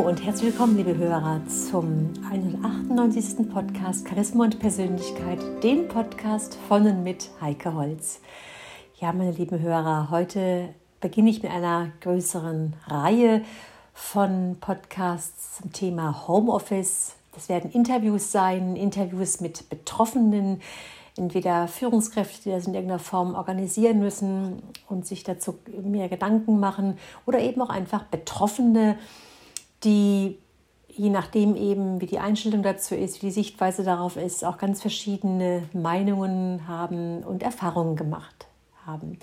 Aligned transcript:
Und 0.00 0.24
herzlich 0.24 0.52
willkommen, 0.52 0.78
liebe 0.78 0.96
Hörer, 0.96 1.42
zum 1.46 2.10
198. 2.30 3.50
Podcast 3.52 4.08
Charisma 4.08 4.44
und 4.44 4.58
Persönlichkeit, 4.58 5.38
dem 5.62 5.88
Podcast 5.88 6.56
von 6.68 6.86
und 6.86 7.02
mit 7.02 7.28
Heike 7.40 7.74
Holz. 7.74 8.20
Ja, 8.98 9.12
meine 9.12 9.32
lieben 9.32 9.60
Hörer, 9.60 10.08
heute 10.10 10.70
beginne 11.00 11.28
ich 11.28 11.42
mit 11.42 11.52
einer 11.52 11.92
größeren 12.00 12.74
Reihe 12.86 13.42
von 13.92 14.56
Podcasts 14.58 15.58
zum 15.58 15.72
Thema 15.72 16.26
Homeoffice. 16.26 17.14
Das 17.34 17.50
werden 17.50 17.70
Interviews 17.70 18.32
sein, 18.32 18.76
Interviews 18.76 19.40
mit 19.40 19.68
Betroffenen, 19.68 20.62
entweder 21.18 21.68
Führungskräfte, 21.68 22.44
die 22.44 22.50
das 22.50 22.66
in 22.66 22.72
irgendeiner 22.74 23.00
Form 23.00 23.34
organisieren 23.34 23.98
müssen 23.98 24.62
und 24.88 25.06
sich 25.06 25.24
dazu 25.24 25.58
mehr 25.82 26.08
Gedanken 26.08 26.58
machen, 26.58 26.96
oder 27.26 27.40
eben 27.40 27.60
auch 27.60 27.70
einfach 27.70 28.04
Betroffene, 28.04 28.96
die 29.84 30.38
je 31.00 31.08
nachdem 31.08 31.56
eben, 31.56 32.00
wie 32.00 32.06
die 32.06 32.18
Einstellung 32.18 32.62
dazu 32.62 32.94
ist, 32.94 33.22
wie 33.22 33.26
die 33.26 33.32
Sichtweise 33.32 33.84
darauf 33.84 34.16
ist, 34.16 34.44
auch 34.44 34.58
ganz 34.58 34.82
verschiedene 34.82 35.62
Meinungen 35.72 36.66
haben 36.68 37.22
und 37.22 37.42
Erfahrungen 37.42 37.96
gemacht 37.96 38.46
haben. 38.86 39.18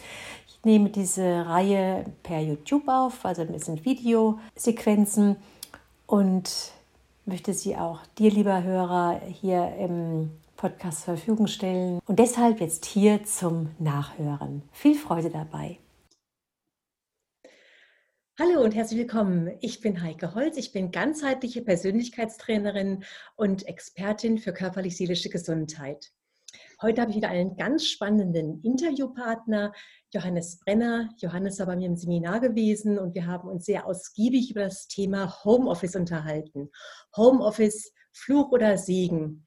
Ich 0.48 0.60
nehme 0.64 0.90
diese 0.90 1.46
Reihe 1.46 2.06
per 2.24 2.42
YouTube 2.42 2.88
auf, 2.88 3.24
also 3.26 3.44
es 3.44 3.66
sind 3.66 3.86
Videosequenzen 3.86 5.36
und 6.08 6.72
möchte 7.26 7.54
sie 7.54 7.76
auch 7.76 8.00
dir, 8.18 8.32
lieber 8.32 8.64
Hörer, 8.64 9.22
hier 9.42 9.76
im 9.78 10.32
Podcast 10.56 11.04
zur 11.04 11.16
Verfügung 11.16 11.48
stellen 11.48 12.00
und 12.08 12.18
deshalb 12.18 12.60
jetzt 12.60 12.86
hier 12.86 13.24
zum 13.24 13.70
Nachhören. 13.78 14.64
Viel 14.72 14.96
Freude 14.96 15.30
dabei. 15.30 15.78
Hallo 18.40 18.62
und 18.62 18.76
herzlich 18.76 19.00
willkommen. 19.00 19.58
Ich 19.62 19.82
bin 19.82 20.00
Heike 20.04 20.36
Holz. 20.36 20.58
Ich 20.58 20.72
bin 20.72 20.92
ganzheitliche 20.92 21.64
Persönlichkeitstrainerin 21.64 23.04
und 23.36 23.68
Expertin 23.68 24.38
für 24.38 24.54
körperlich-seelische 24.54 25.32
Gesundheit. 25.32 26.12
Heute 26.80 27.02
habe 27.02 27.10
ich 27.10 27.18
wieder 27.18 27.30
einen 27.30 27.58
ganz 27.58 27.86
spannenden 27.86 28.62
Interviewpartner, 28.62 29.74
Johannes 30.14 30.60
Brenner. 30.60 31.10
Johannes 31.18 31.58
war 31.58 31.66
bei 31.66 31.78
mir 31.78 31.88
im 31.88 31.96
Seminar 31.96 32.40
gewesen 32.40 33.00
und 33.00 33.16
wir 33.16 33.26
haben 33.26 33.50
uns 33.50 33.66
sehr 33.66 33.88
ausgiebig 33.88 34.52
über 34.52 34.66
das 34.66 34.88
Thema 34.88 35.44
Homeoffice 35.44 35.96
unterhalten. 35.96 36.70
Homeoffice, 37.16 37.92
Fluch 38.14 38.52
oder 38.52 38.78
Segen. 38.78 39.47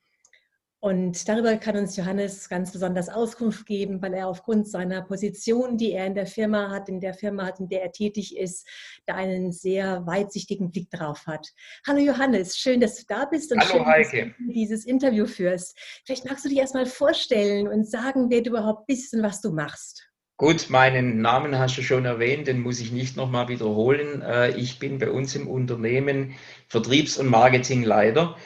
Und 0.82 1.28
darüber 1.28 1.56
kann 1.56 1.76
uns 1.76 1.94
Johannes 1.96 2.48
ganz 2.48 2.72
besonders 2.72 3.10
Auskunft 3.10 3.66
geben, 3.66 4.00
weil 4.00 4.14
er 4.14 4.28
aufgrund 4.28 4.66
seiner 4.66 5.02
Position, 5.02 5.76
die 5.76 5.92
er 5.92 6.06
in 6.06 6.14
der 6.14 6.26
Firma 6.26 6.70
hat, 6.70 6.88
in 6.88 7.00
der 7.00 7.12
Firma 7.12 7.44
hat, 7.44 7.60
in 7.60 7.68
der 7.68 7.82
er 7.82 7.92
tätig 7.92 8.34
ist, 8.34 8.66
da 9.04 9.14
einen 9.14 9.52
sehr 9.52 10.06
weitsichtigen 10.06 10.70
Blick 10.70 10.90
drauf 10.90 11.26
hat. 11.26 11.48
Hallo 11.86 11.98
Johannes, 11.98 12.56
schön, 12.56 12.80
dass 12.80 12.96
du 12.96 13.02
da 13.06 13.26
bist 13.26 13.52
und 13.52 13.60
Hallo, 13.60 13.70
schön, 13.70 13.86
Heike. 13.86 14.26
dass 14.28 14.36
du 14.38 14.52
dieses 14.54 14.86
Interview 14.86 15.26
führst. 15.26 15.76
Vielleicht 16.06 16.24
magst 16.24 16.46
du 16.46 16.48
dich 16.48 16.58
erstmal 16.58 16.86
vorstellen 16.86 17.68
und 17.68 17.86
sagen, 17.86 18.30
wer 18.30 18.40
du 18.40 18.48
überhaupt 18.48 18.86
bist 18.86 19.12
und 19.12 19.22
was 19.22 19.42
du 19.42 19.52
machst. 19.52 20.10
Gut, 20.38 20.70
meinen 20.70 21.20
Namen 21.20 21.58
hast 21.58 21.76
du 21.76 21.82
schon 21.82 22.06
erwähnt, 22.06 22.46
den 22.46 22.62
muss 22.62 22.80
ich 22.80 22.90
nicht 22.90 23.14
nochmal 23.14 23.48
wiederholen. 23.48 24.22
Äh, 24.22 24.52
ich 24.52 24.78
bin 24.78 24.98
bei 24.98 25.10
uns 25.10 25.36
im 25.36 25.46
Unternehmen 25.46 26.32
Vertriebs- 26.68 27.18
und 27.18 27.26
Marketingleiter. 27.26 28.38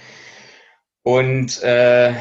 Und 1.05 1.63
äh, 1.63 2.15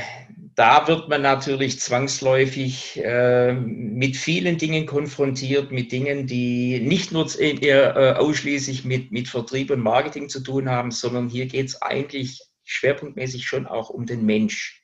da 0.55 0.87
wird 0.89 1.07
man 1.07 1.21
natürlich 1.21 1.79
zwangsläufig 1.79 3.01
äh, 3.01 3.53
mit 3.53 4.17
vielen 4.17 4.57
Dingen 4.57 4.85
konfrontiert, 4.85 5.71
mit 5.71 5.93
Dingen, 5.93 6.27
die 6.27 6.81
nicht 6.81 7.13
nur 7.13 7.25
äh, 7.39 8.13
ausschließlich 8.13 8.83
mit, 8.83 9.11
mit 9.11 9.29
Vertrieb 9.29 9.71
und 9.71 9.79
Marketing 9.79 10.27
zu 10.27 10.41
tun 10.41 10.69
haben, 10.69 10.91
sondern 10.91 11.29
hier 11.29 11.45
geht 11.45 11.67
es 11.67 11.81
eigentlich 11.81 12.41
schwerpunktmäßig 12.65 13.47
schon 13.47 13.67
auch 13.67 13.89
um 13.89 14.05
den 14.05 14.25
Mensch. 14.25 14.83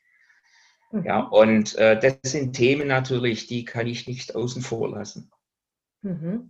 Mhm. 0.93 1.03
Ja, 1.03 1.19
und 1.19 1.75
äh, 1.75 1.99
das 1.99 2.31
sind 2.31 2.53
Themen 2.53 2.87
natürlich, 2.87 3.47
die 3.47 3.65
kann 3.65 3.85
ich 3.85 4.07
nicht 4.07 4.33
außen 4.33 4.61
vor 4.61 4.89
lassen. 4.89 5.29
Mhm. 6.03 6.47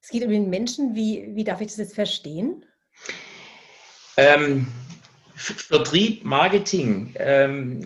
Es 0.00 0.10
geht 0.10 0.22
um 0.22 0.30
den 0.30 0.50
Menschen. 0.50 0.94
Wie, 0.94 1.34
wie 1.34 1.44
darf 1.44 1.60
ich 1.60 1.66
das 1.66 1.78
jetzt 1.78 1.94
verstehen? 1.96 2.64
Ähm, 4.16 4.68
Vertrieb, 5.34 6.24
Marketing 6.24 7.14
ähm, 7.16 7.80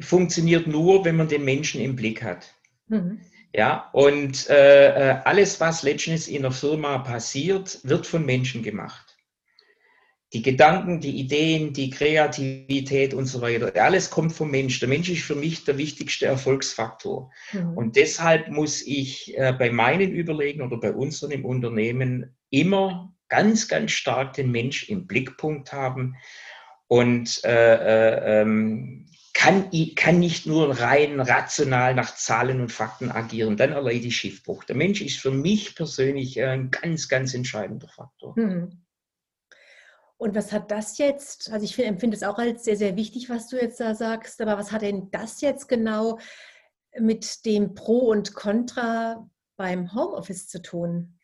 funktioniert 0.00 0.66
nur, 0.66 1.04
wenn 1.04 1.16
man 1.16 1.28
den 1.28 1.44
Menschen 1.44 1.80
im 1.80 1.96
Blick 1.96 2.22
hat. 2.22 2.54
Mhm. 2.88 3.20
Ja, 3.52 3.88
und 3.92 4.48
äh, 4.50 5.12
äh, 5.12 5.16
alles, 5.24 5.60
was 5.60 5.82
letztens 5.82 6.28
in 6.28 6.42
der 6.42 6.50
Firma 6.50 6.98
passiert, 6.98 7.80
wird 7.84 8.06
von 8.06 8.26
Menschen 8.26 8.62
gemacht. 8.62 9.16
Die 10.32 10.42
Gedanken, 10.42 11.00
die 11.00 11.18
Ideen, 11.18 11.72
die 11.72 11.88
Kreativität 11.88 13.14
und 13.14 13.26
so 13.26 13.40
weiter, 13.40 13.72
alles 13.82 14.10
kommt 14.10 14.32
vom 14.32 14.50
Mensch. 14.50 14.80
Der 14.80 14.88
Mensch 14.88 15.08
ist 15.08 15.22
für 15.22 15.36
mich 15.36 15.64
der 15.64 15.78
wichtigste 15.78 16.26
Erfolgsfaktor. 16.26 17.30
Mhm. 17.52 17.78
Und 17.78 17.96
deshalb 17.96 18.48
muss 18.48 18.82
ich 18.82 19.36
äh, 19.38 19.54
bei 19.58 19.70
meinen 19.70 20.10
Überlegen 20.10 20.60
oder 20.60 20.78
bei 20.78 20.92
unseren 20.92 21.30
im 21.30 21.44
Unternehmen 21.44 22.36
immer 22.50 23.15
ganz, 23.28 23.68
ganz 23.68 23.92
stark 23.92 24.34
den 24.34 24.50
Mensch 24.50 24.88
im 24.88 25.06
Blickpunkt 25.06 25.72
haben 25.72 26.16
und 26.88 27.44
äh, 27.44 27.74
äh, 27.74 28.42
ähm, 28.42 29.06
kann, 29.34 29.70
kann 29.96 30.18
nicht 30.18 30.46
nur 30.46 30.80
rein 30.80 31.20
rational 31.20 31.94
nach 31.94 32.14
Zahlen 32.14 32.60
und 32.60 32.72
Fakten 32.72 33.10
agieren, 33.10 33.56
dann 33.56 33.72
erleide 33.72 34.06
ich 34.06 34.16
Schiffbruch. 34.16 34.64
Der 34.64 34.76
Mensch 34.76 35.02
ist 35.02 35.18
für 35.18 35.30
mich 35.30 35.74
persönlich 35.74 36.42
ein 36.42 36.70
ganz, 36.70 37.08
ganz 37.08 37.34
entscheidender 37.34 37.88
Faktor. 37.88 38.34
Hm. 38.36 38.82
Und 40.18 40.34
was 40.34 40.52
hat 40.52 40.70
das 40.70 40.96
jetzt, 40.96 41.52
also 41.52 41.64
ich 41.64 41.78
empfinde 41.78 42.16
es 42.16 42.22
auch 42.22 42.38
als 42.38 42.64
sehr, 42.64 42.76
sehr 42.76 42.96
wichtig, 42.96 43.28
was 43.28 43.48
du 43.48 43.56
jetzt 43.56 43.78
da 43.78 43.94
sagst, 43.94 44.40
aber 44.40 44.56
was 44.56 44.72
hat 44.72 44.80
denn 44.80 45.10
das 45.10 45.42
jetzt 45.42 45.68
genau 45.68 46.18
mit 46.98 47.44
dem 47.44 47.74
Pro 47.74 47.98
und 47.98 48.34
Contra 48.34 49.28
beim 49.56 49.92
Homeoffice 49.92 50.48
zu 50.48 50.62
tun? 50.62 51.15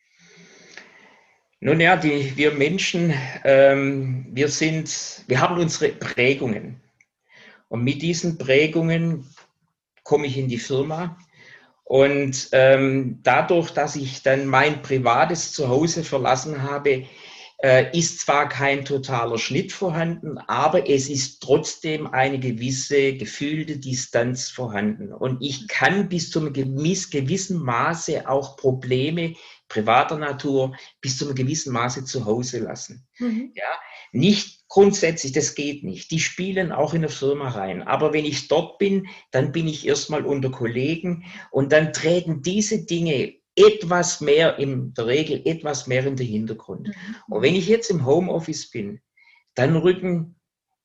Nun 1.65 1.79
ja, 1.79 1.95
die, 1.95 2.37
wir 2.37 2.51
Menschen, 2.51 3.15
ähm, 3.45 4.27
wir 4.33 4.49
sind, 4.49 5.23
wir 5.29 5.41
haben 5.41 5.61
unsere 5.61 5.93
Prägungen. 5.93 6.81
Und 7.69 7.85
mit 7.85 8.03
diesen 8.03 8.37
Prägungen 8.37 9.31
komme 10.03 10.27
ich 10.27 10.39
in 10.39 10.49
die 10.49 10.59
Firma. 10.59 11.17
Und 11.85 12.49
ähm, 12.51 13.21
dadurch, 13.23 13.71
dass 13.71 13.95
ich 13.95 14.25
dann 14.25 14.47
mein 14.47 14.83
privates 14.83 15.53
Zuhause 15.53 16.03
verlassen 16.03 16.65
habe, 16.65 17.05
äh, 17.63 17.97
ist 17.97 18.19
zwar 18.19 18.49
kein 18.49 18.85
totaler 18.85 19.39
Schnitt 19.39 19.71
vorhanden, 19.71 20.39
aber 20.39 20.91
es 20.91 21.09
ist 21.09 21.41
trotzdem 21.41 22.09
eine 22.09 22.41
gewisse 22.41 23.13
gefühlte 23.13 23.79
Distanz 23.79 24.51
vorhanden. 24.51 25.13
Und 25.13 25.41
ich 25.41 25.69
kann 25.69 26.09
bis 26.09 26.31
zu 26.31 26.41
einem 26.41 26.53
gewissen 26.55 27.63
Maße 27.63 28.29
auch 28.29 28.57
Probleme 28.57 29.37
privater 29.73 30.19
Natur 30.19 30.77
bis 31.01 31.17
zu 31.17 31.25
einem 31.25 31.35
gewissen 31.35 31.73
Maße 31.73 32.05
zu 32.05 32.27
Hause 32.27 32.59
lassen. 32.59 33.07
Mhm. 33.19 33.53
Ja, 33.55 33.65
nicht 34.13 34.69
grundsätzlich, 34.69 35.33
das 35.33 35.55
geht 35.55 35.83
nicht. 35.83 36.11
Die 36.11 36.21
spielen 36.21 36.73
auch 36.73 36.93
in 36.93 37.01
eine 37.01 37.09
Firma 37.09 37.49
rein. 37.49 37.83
Aber 37.83 38.13
wenn 38.13 38.27
ich 38.27 38.49
dort 38.49 38.79
bin, 38.79 39.09
dann 39.31 39.51
bin 39.51 39.67
ich 39.67 39.87
erstmal 39.87 40.27
unter 40.27 40.51
Kollegen 40.51 41.25
und 41.51 41.73
dann 41.73 41.95
treten 41.95 42.43
diese 42.43 42.85
Dinge 42.85 43.35
etwas 43.57 44.21
mehr, 44.21 44.59
in 44.59 44.93
der 44.95 45.07
Regel 45.07 45.43
etwas 45.47 45.87
mehr 45.87 46.07
in 46.07 46.17
den 46.17 46.27
Hintergrund. 46.27 46.89
Mhm. 46.89 47.17
Und 47.29 47.43
wenn 47.43 47.55
ich 47.55 47.67
jetzt 47.67 47.91
im 47.91 48.05
Homeoffice 48.05 48.71
bin, 48.71 49.01
dann 49.55 49.77
rücken, 49.77 50.37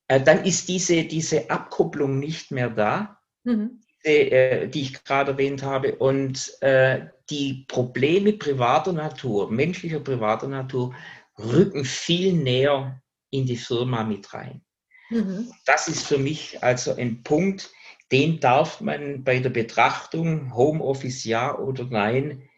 äh, 0.08 0.20
dann 0.20 0.44
ist 0.44 0.68
diese, 0.68 1.04
diese 1.04 1.50
Abkupplung 1.50 2.18
nicht 2.18 2.50
mehr 2.50 2.70
da. 2.70 3.20
Mhm. 3.44 3.82
Äh, 4.04 4.68
die 4.68 4.82
ich 4.82 5.04
gerade 5.04 5.32
erwähnt 5.32 5.64
habe. 5.64 5.96
Und 5.96 6.62
äh, 6.62 7.06
die 7.30 7.64
Probleme 7.66 8.32
privater 8.32 8.92
Natur, 8.92 9.50
menschlicher 9.50 9.98
privater 9.98 10.46
Natur, 10.46 10.94
rücken 11.36 11.84
viel 11.84 12.32
näher 12.32 13.02
in 13.30 13.46
die 13.46 13.56
Firma 13.56 14.04
mit 14.04 14.32
rein. 14.32 14.62
Mhm. 15.10 15.52
Das 15.66 15.88
ist 15.88 16.06
für 16.06 16.18
mich 16.18 16.62
also 16.62 16.94
ein 16.94 17.24
Punkt, 17.24 17.70
den 18.12 18.38
darf 18.38 18.80
man 18.80 19.24
bei 19.24 19.40
der 19.40 19.50
Betrachtung 19.50 20.54
Homeoffice 20.54 21.24
ja 21.24 21.58
oder 21.58 21.84
nein 21.84 22.48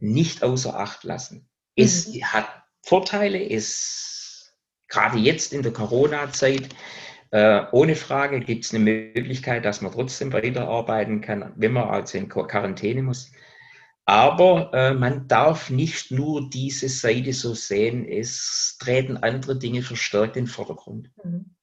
nicht 0.00 0.42
außer 0.42 0.78
Acht 0.78 1.04
lassen. 1.04 1.48
Mhm. 1.76 1.84
Es 1.84 2.06
hat 2.24 2.48
Vorteile, 2.82 3.48
es 3.48 4.52
gerade 4.88 5.18
jetzt 5.18 5.52
in 5.52 5.62
der 5.62 5.72
Corona-Zeit 5.72 6.70
äh, 7.30 7.62
ohne 7.72 7.94
Frage 7.94 8.40
gibt 8.40 8.64
es 8.64 8.74
eine 8.74 8.84
Möglichkeit, 8.84 9.64
dass 9.64 9.80
man 9.80 9.92
trotzdem 9.92 10.32
weiterarbeiten 10.32 11.20
kann, 11.20 11.52
wenn 11.56 11.72
man 11.72 11.88
also 11.88 12.18
in 12.18 12.28
Quarantäne 12.28 13.02
muss. 13.02 13.30
Aber 14.06 14.72
äh, 14.72 14.94
man 14.94 15.28
darf 15.28 15.68
nicht 15.68 16.10
nur 16.10 16.48
diese 16.48 16.88
Seite 16.88 17.34
so 17.34 17.52
sehen, 17.52 18.08
es 18.08 18.76
treten 18.80 19.18
andere 19.18 19.58
Dinge 19.58 19.82
verstärkt 19.82 20.38
in 20.38 20.44
den 20.44 20.50
Vordergrund. 20.50 21.10
Mhm. 21.22 21.54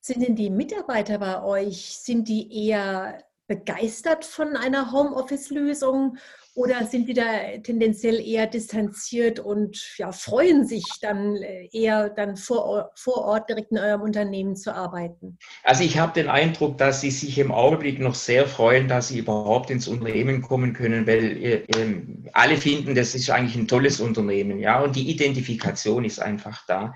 Sind 0.00 0.20
denn 0.20 0.36
die 0.36 0.50
Mitarbeiter 0.50 1.18
bei 1.18 1.42
euch, 1.42 1.96
sind 1.96 2.28
die 2.28 2.66
eher 2.68 3.24
begeistert 3.46 4.24
von 4.24 4.56
einer 4.56 4.92
Homeoffice-Lösung 4.92 6.18
Oder 6.54 6.86
sind 6.86 7.08
die 7.08 7.14
da 7.14 7.22
tendenziell 7.62 8.20
eher 8.20 8.46
distanziert 8.46 9.40
und 9.40 9.94
ja, 9.96 10.12
freuen 10.12 10.66
sich 10.66 10.84
dann 11.00 11.36
äh, 11.36 11.68
eher 11.72 12.10
dann 12.10 12.36
vor, 12.36 12.90
vor 12.94 13.24
Ort 13.24 13.48
direkt 13.48 13.70
in 13.70 13.78
eurem 13.78 14.02
Unternehmen 14.02 14.54
zu 14.54 14.74
arbeiten? 14.74 15.38
Also 15.64 15.82
ich 15.82 15.98
habe 15.98 16.12
den 16.12 16.28
Eindruck, 16.28 16.76
dass 16.76 17.00
sie 17.00 17.10
sich 17.10 17.38
im 17.38 17.52
Augenblick 17.52 18.00
noch 18.00 18.14
sehr 18.14 18.46
freuen, 18.46 18.86
dass 18.86 19.08
sie 19.08 19.18
überhaupt 19.18 19.70
ins 19.70 19.88
Unternehmen 19.88 20.42
kommen 20.42 20.74
können, 20.74 21.06
weil 21.06 21.42
äh, 21.42 21.64
ähm, 21.74 22.26
alle 22.34 22.58
finden, 22.58 22.94
das 22.94 23.14
ist 23.14 23.30
eigentlich 23.30 23.56
ein 23.56 23.68
tolles 23.68 24.00
Unternehmen, 24.00 24.58
ja, 24.58 24.80
und 24.80 24.94
die 24.94 25.10
Identifikation 25.10 26.04
ist 26.04 26.20
einfach 26.20 26.66
da. 26.66 26.94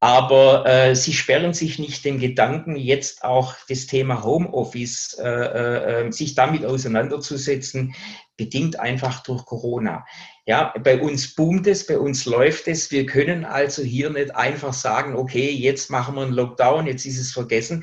Aber 0.00 0.66
äh, 0.66 0.94
sie 0.94 1.14
sperren 1.14 1.54
sich 1.54 1.78
nicht 1.78 2.04
den 2.04 2.18
Gedanken, 2.18 2.76
jetzt 2.76 3.24
auch 3.24 3.54
das 3.68 3.86
Thema 3.86 4.22
Homeoffice, 4.22 5.16
äh, 5.18 5.28
äh, 6.06 6.12
sich 6.12 6.34
damit 6.34 6.66
auseinanderzusetzen, 6.66 7.94
bedingt 8.36 8.78
einfach 8.78 9.22
durch 9.22 9.46
Corona. 9.46 10.04
Ja, 10.44 10.74
bei 10.84 11.00
uns 11.00 11.34
boomt 11.34 11.66
es, 11.66 11.86
bei 11.86 11.98
uns 11.98 12.26
läuft 12.26 12.68
es. 12.68 12.90
Wir 12.90 13.06
können 13.06 13.44
also 13.44 13.82
hier 13.82 14.10
nicht 14.10 14.36
einfach 14.36 14.74
sagen, 14.74 15.16
okay, 15.16 15.50
jetzt 15.50 15.90
machen 15.90 16.14
wir 16.14 16.22
einen 16.22 16.34
Lockdown, 16.34 16.86
jetzt 16.86 17.06
ist 17.06 17.18
es 17.18 17.32
vergessen, 17.32 17.82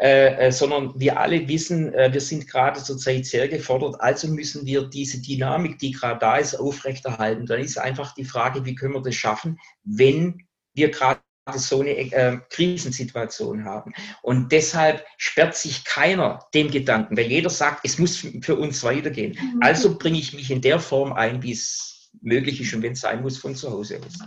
äh, 0.00 0.46
äh 0.46 0.52
sondern 0.52 0.92
wir 1.00 1.18
alle 1.18 1.48
wissen, 1.48 1.92
äh, 1.94 2.12
wir 2.12 2.20
sind 2.20 2.46
gerade 2.46 2.82
zurzeit 2.82 3.24
sehr 3.24 3.48
gefordert. 3.48 4.00
Also 4.00 4.28
müssen 4.28 4.66
wir 4.66 4.82
diese 4.82 5.22
Dynamik, 5.22 5.78
die 5.78 5.92
gerade 5.92 6.20
da 6.20 6.36
ist, 6.36 6.54
aufrechterhalten. 6.54 7.46
Dann 7.46 7.60
ist 7.60 7.78
einfach 7.78 8.14
die 8.14 8.24
Frage, 8.24 8.64
wie 8.66 8.74
können 8.74 8.94
wir 8.94 9.02
das 9.02 9.14
schaffen, 9.14 9.58
wenn 9.82 10.46
wir 10.74 10.90
gerade 10.90 11.20
so 11.54 11.80
eine 11.80 11.90
äh, 11.90 12.38
Krisensituation 12.50 13.64
haben. 13.64 13.92
Und 14.22 14.50
deshalb 14.50 15.04
sperrt 15.16 15.56
sich 15.56 15.84
keiner 15.84 16.40
dem 16.54 16.70
Gedanken, 16.70 17.16
weil 17.16 17.26
jeder 17.26 17.50
sagt, 17.50 17.80
es 17.84 17.98
muss 17.98 18.26
für 18.40 18.56
uns 18.56 18.82
weitergehen. 18.82 19.38
Mhm. 19.40 19.62
Also 19.62 19.96
bringe 19.96 20.18
ich 20.18 20.32
mich 20.34 20.50
in 20.50 20.60
der 20.60 20.80
Form 20.80 21.12
ein, 21.12 21.42
wie 21.42 21.52
es 21.52 22.10
möglich 22.20 22.60
ist 22.60 22.74
und 22.74 22.82
wenn 22.82 22.92
es 22.92 23.00
sein 23.00 23.22
muss, 23.22 23.38
von 23.38 23.54
zu 23.54 23.70
Hause 23.70 24.00
aus. 24.04 24.18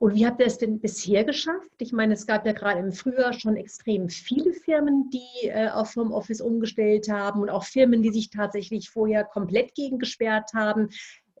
Und 0.00 0.14
wie 0.14 0.24
habt 0.24 0.38
ihr 0.40 0.46
es 0.46 0.58
denn 0.58 0.78
bisher 0.78 1.24
geschafft? 1.24 1.72
Ich 1.78 1.92
meine, 1.92 2.14
es 2.14 2.24
gab 2.24 2.46
ja 2.46 2.52
gerade 2.52 2.78
im 2.78 2.92
Frühjahr 2.92 3.32
schon 3.32 3.56
extrem 3.56 4.08
viele 4.08 4.52
Firmen, 4.52 5.10
die 5.10 5.48
äh, 5.48 5.70
auf 5.70 5.96
Homeoffice 5.96 6.40
umgestellt 6.40 7.08
haben 7.08 7.40
und 7.40 7.50
auch 7.50 7.64
Firmen, 7.64 8.00
die 8.00 8.12
sich 8.12 8.30
tatsächlich 8.30 8.90
vorher 8.90 9.24
komplett 9.24 9.74
gegen 9.74 9.98
gesperrt 9.98 10.52
haben 10.54 10.90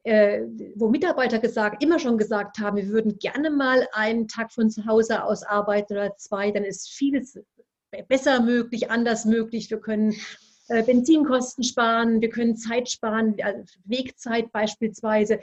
äh, 0.04 0.42
wo 0.74 0.88
Mitarbeiter 0.88 1.38
gesagt, 1.38 1.82
immer 1.82 1.98
schon 1.98 2.18
gesagt 2.18 2.58
haben, 2.58 2.76
wir 2.76 2.88
würden 2.88 3.18
gerne 3.18 3.50
mal 3.50 3.86
einen 3.92 4.28
Tag 4.28 4.52
von 4.52 4.70
zu 4.70 4.86
Hause 4.86 5.24
aus 5.24 5.42
arbeiten 5.42 5.94
oder 5.94 6.16
zwei, 6.16 6.50
dann 6.50 6.64
ist 6.64 6.90
vieles 6.90 7.38
besser 8.08 8.40
möglich, 8.40 8.90
anders 8.90 9.24
möglich. 9.24 9.70
Wir 9.70 9.80
können 9.80 10.14
äh, 10.68 10.82
Benzinkosten 10.82 11.64
sparen, 11.64 12.20
wir 12.20 12.30
können 12.30 12.56
Zeit 12.56 12.90
sparen, 12.90 13.36
also 13.42 13.62
Wegzeit 13.84 14.52
beispielsweise. 14.52 15.40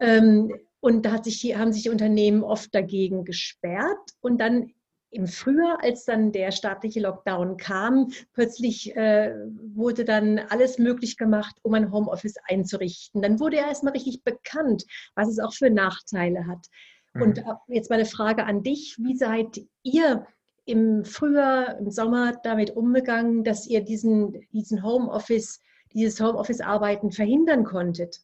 Ähm, 0.00 0.54
und 0.80 1.04
da 1.04 1.22
sich, 1.22 1.56
haben 1.56 1.72
sich 1.72 1.90
Unternehmen 1.90 2.44
oft 2.44 2.74
dagegen 2.74 3.24
gesperrt. 3.24 4.12
Und 4.20 4.38
dann 4.38 4.72
im 5.10 5.26
Frühjahr, 5.26 5.82
als 5.82 6.04
dann 6.04 6.32
der 6.32 6.52
staatliche 6.52 7.00
Lockdown 7.00 7.56
kam, 7.56 8.10
plötzlich 8.34 8.94
äh, 8.96 9.34
wurde 9.74 10.04
dann 10.04 10.38
alles 10.38 10.78
möglich 10.78 11.16
gemacht, 11.16 11.56
um 11.62 11.74
ein 11.74 11.90
Homeoffice 11.90 12.36
einzurichten. 12.48 13.22
Dann 13.22 13.40
wurde 13.40 13.56
ja 13.56 13.68
erstmal 13.68 13.94
richtig 13.94 14.22
bekannt, 14.22 14.84
was 15.14 15.28
es 15.28 15.38
auch 15.38 15.54
für 15.54 15.70
Nachteile 15.70 16.46
hat. 16.46 16.66
Mhm. 17.14 17.22
Und 17.22 17.44
jetzt 17.68 17.90
meine 17.90 18.04
Frage 18.04 18.44
an 18.44 18.62
dich, 18.62 18.96
wie 18.98 19.16
seid 19.16 19.60
ihr 19.82 20.26
im 20.66 21.04
Frühjahr, 21.04 21.78
im 21.78 21.90
Sommer 21.90 22.34
damit 22.42 22.76
umgegangen, 22.76 23.44
dass 23.44 23.66
ihr 23.66 23.80
diesen, 23.80 24.46
diesen 24.52 24.82
Homeoffice, 24.82 25.60
dieses 25.94 26.20
Homeoffice-Arbeiten 26.20 27.12
verhindern 27.12 27.64
konntet? 27.64 28.20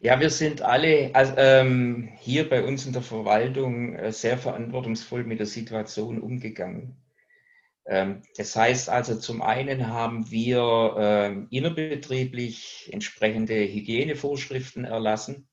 Ja, 0.00 0.20
wir 0.20 0.30
sind 0.30 0.62
alle 0.62 1.10
also, 1.12 1.34
ähm, 1.36 2.08
hier 2.20 2.48
bei 2.48 2.62
uns 2.62 2.86
in 2.86 2.92
der 2.92 3.02
Verwaltung 3.02 3.96
äh, 3.96 4.12
sehr 4.12 4.38
verantwortungsvoll 4.38 5.24
mit 5.24 5.40
der 5.40 5.46
Situation 5.46 6.20
umgegangen. 6.20 7.02
Ähm, 7.84 8.22
das 8.36 8.54
heißt 8.54 8.90
also, 8.90 9.16
zum 9.18 9.42
einen 9.42 9.88
haben 9.88 10.30
wir 10.30 10.94
ähm, 10.98 11.48
innerbetrieblich 11.50 12.90
entsprechende 12.92 13.54
Hygienevorschriften 13.56 14.84
erlassen, 14.84 15.48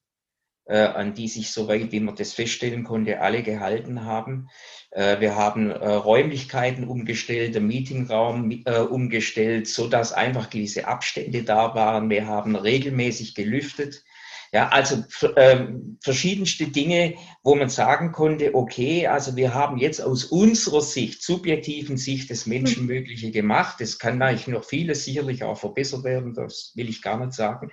äh, 0.66 0.78
an 0.78 1.16
die 1.16 1.28
sich, 1.28 1.52
soweit 1.52 1.92
wie 1.92 2.00
man 2.00 2.16
das 2.16 2.34
feststellen 2.34 2.84
konnte, 2.84 3.22
alle 3.22 3.42
gehalten 3.42 4.06
haben. 4.06 4.50
Äh, 4.92 5.22
wir 5.22 5.36
haben 5.36 5.72
äh, 5.72 5.88
Räumlichkeiten 5.88 6.88
umgestellt, 6.88 7.56
den 7.56 7.66
Meetingraum 7.66 8.52
äh, 8.66 8.80
umgestellt, 8.80 9.68
so 9.68 9.88
dass 9.88 10.14
einfach 10.14 10.52
gewisse 10.52 10.88
Abstände 10.88 11.42
da 11.44 11.74
waren. 11.74 12.12
Wir 12.12 12.28
haben 12.28 12.56
regelmäßig 12.56 13.34
gelüftet. 13.34 14.04
Ja, 14.56 14.70
also 14.70 15.04
ähm, 15.36 15.98
verschiedenste 16.02 16.68
Dinge, 16.68 17.16
wo 17.44 17.56
man 17.56 17.68
sagen 17.68 18.14
konnte, 18.14 18.56
okay, 18.56 19.06
also 19.06 19.36
wir 19.36 19.54
haben 19.54 19.78
jetzt 19.78 20.00
aus 20.00 20.24
unserer 20.24 20.80
Sicht, 20.80 21.22
subjektiven 21.22 21.98
Sicht 21.98 22.32
das 22.32 22.46
Menschenmögliche 22.46 23.32
gemacht. 23.32 23.82
Es 23.82 24.00
kann 24.00 24.22
eigentlich 24.22 24.48
noch 24.48 24.64
vieles 24.64 25.04
sicherlich 25.04 25.44
auch 25.44 25.58
verbessert 25.58 26.06
werden, 26.06 26.34
das 26.34 26.72
will 26.74 26.88
ich 26.88 27.02
gar 27.02 27.20
nicht 27.20 27.34
sagen. 27.34 27.70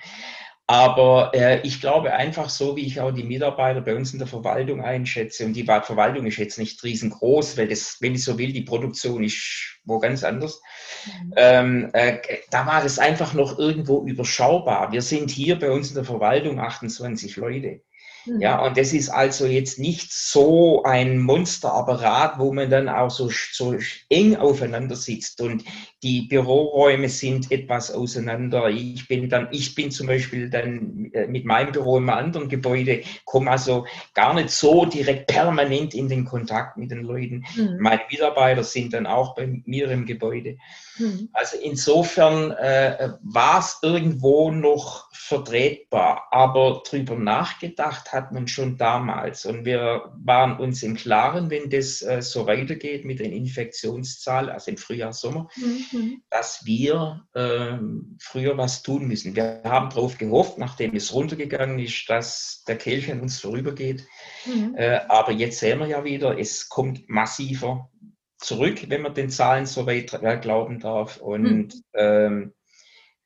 Aber 0.72 1.32
äh, 1.34 1.60
ich 1.66 1.82
glaube 1.82 2.14
einfach 2.14 2.48
so, 2.48 2.76
wie 2.76 2.86
ich 2.86 2.98
auch 2.98 3.10
die 3.10 3.24
Mitarbeiter 3.24 3.82
bei 3.82 3.94
uns 3.94 4.14
in 4.14 4.18
der 4.18 4.26
Verwaltung 4.26 4.82
einschätze, 4.82 5.44
und 5.44 5.52
die 5.52 5.64
Verwaltung 5.64 6.24
ist 6.24 6.38
jetzt 6.38 6.58
nicht 6.58 6.82
riesengroß, 6.82 7.58
weil 7.58 7.68
das, 7.68 7.98
wenn 8.00 8.14
ich 8.14 8.24
so 8.24 8.38
will, 8.38 8.54
die 8.54 8.62
Produktion 8.62 9.22
ist 9.22 9.72
wo 9.84 9.98
ganz 9.98 10.24
anders. 10.24 10.62
Mhm. 11.04 11.34
Ähm, 11.36 11.90
äh, 11.92 12.18
da 12.50 12.64
war 12.64 12.82
das 12.82 12.98
einfach 12.98 13.34
noch 13.34 13.58
irgendwo 13.58 14.06
überschaubar. 14.06 14.92
Wir 14.92 15.02
sind 15.02 15.30
hier 15.30 15.58
bei 15.58 15.70
uns 15.70 15.90
in 15.90 15.96
der 15.96 16.04
Verwaltung 16.04 16.58
28 16.58 17.36
Leute. 17.36 17.82
Mhm. 18.26 18.40
Ja, 18.40 18.64
und 18.64 18.76
das 18.76 18.92
ist 18.92 19.08
also 19.08 19.46
jetzt 19.46 19.78
nicht 19.78 20.12
so 20.12 20.82
ein 20.84 21.18
Monsterapparat, 21.18 22.38
wo 22.38 22.52
man 22.52 22.70
dann 22.70 22.88
auch 22.88 23.10
so, 23.10 23.30
so 23.30 23.76
eng 24.08 24.36
aufeinander 24.36 24.96
sitzt 24.96 25.40
und 25.40 25.64
die 26.02 26.22
Büroräume 26.22 27.08
sind 27.08 27.50
etwas 27.52 27.92
auseinander. 27.92 28.68
Ich 28.68 29.06
bin 29.06 29.28
dann, 29.28 29.48
ich 29.52 29.74
bin 29.74 29.90
zum 29.90 30.08
Beispiel 30.08 30.50
dann 30.50 31.10
äh, 31.12 31.26
mit 31.26 31.44
meinem 31.44 31.72
Büro 31.72 31.98
im 31.98 32.10
anderen 32.10 32.48
Gebäude, 32.48 33.02
komme 33.24 33.50
also 33.50 33.86
gar 34.14 34.34
nicht 34.34 34.50
so 34.50 34.84
direkt 34.84 35.28
permanent 35.28 35.94
in 35.94 36.08
den 36.08 36.24
Kontakt 36.24 36.76
mit 36.76 36.90
den 36.90 37.02
Leuten. 37.02 37.44
Mhm. 37.56 37.78
Meine 37.80 38.02
Mitarbeiter 38.10 38.64
sind 38.64 38.92
dann 38.94 39.06
auch 39.06 39.34
bei 39.34 39.62
mir 39.64 39.90
im 39.90 40.06
Gebäude. 40.06 40.56
Mhm. 40.98 41.28
Also 41.32 41.56
insofern 41.58 42.50
äh, 42.52 43.10
war 43.22 43.60
es 43.60 43.78
irgendwo 43.82 44.50
noch 44.50 45.10
vertretbar, 45.12 46.28
aber 46.30 46.82
drüber 46.88 47.14
nachgedacht 47.14 48.11
hat 48.12 48.32
man 48.32 48.46
schon 48.46 48.76
damals 48.76 49.46
und 49.46 49.64
wir 49.64 50.12
waren 50.22 50.58
uns 50.58 50.82
im 50.82 50.96
Klaren, 50.96 51.50
wenn 51.50 51.70
das 51.70 52.02
äh, 52.02 52.20
so 52.22 52.46
weitergeht 52.46 53.04
mit 53.04 53.20
den 53.20 53.32
Infektionszahlen, 53.32 54.50
also 54.50 54.70
im 54.70 54.76
Frühjahr, 54.76 55.12
Sommer, 55.12 55.48
mhm. 55.56 56.22
dass 56.30 56.64
wir 56.64 57.26
äh, 57.34 57.78
früher 58.18 58.56
was 58.58 58.82
tun 58.82 59.06
müssen. 59.06 59.34
Wir 59.34 59.62
haben 59.64 59.90
darauf 59.90 60.18
gehofft, 60.18 60.58
nachdem 60.58 60.94
es 60.94 61.12
runtergegangen 61.12 61.78
ist, 61.78 62.08
dass 62.08 62.64
der 62.66 62.76
Kelch 62.76 63.10
an 63.10 63.20
uns 63.20 63.40
vorübergeht. 63.40 64.06
Mhm. 64.46 64.74
Äh, 64.76 65.00
aber 65.08 65.32
jetzt 65.32 65.58
sehen 65.58 65.78
wir 65.78 65.86
ja 65.86 66.04
wieder, 66.04 66.38
es 66.38 66.68
kommt 66.68 67.08
massiver 67.08 67.90
zurück, 68.38 68.84
wenn 68.88 69.02
man 69.02 69.14
den 69.14 69.30
Zahlen 69.30 69.66
so 69.66 69.86
weit 69.86 70.12
äh, 70.12 70.38
glauben 70.38 70.80
darf. 70.80 71.16
Und 71.18 71.74
mhm. 71.74 71.82
ähm, 71.94 72.52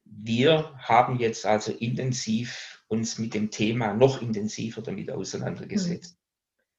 wir 0.04 0.74
haben 0.78 1.18
jetzt 1.18 1.46
also 1.46 1.72
intensiv 1.72 2.75
uns 2.88 3.18
mit 3.18 3.34
dem 3.34 3.50
Thema 3.50 3.92
noch 3.94 4.22
intensiver 4.22 4.82
damit 4.82 5.10
auseinandergesetzt. 5.10 6.16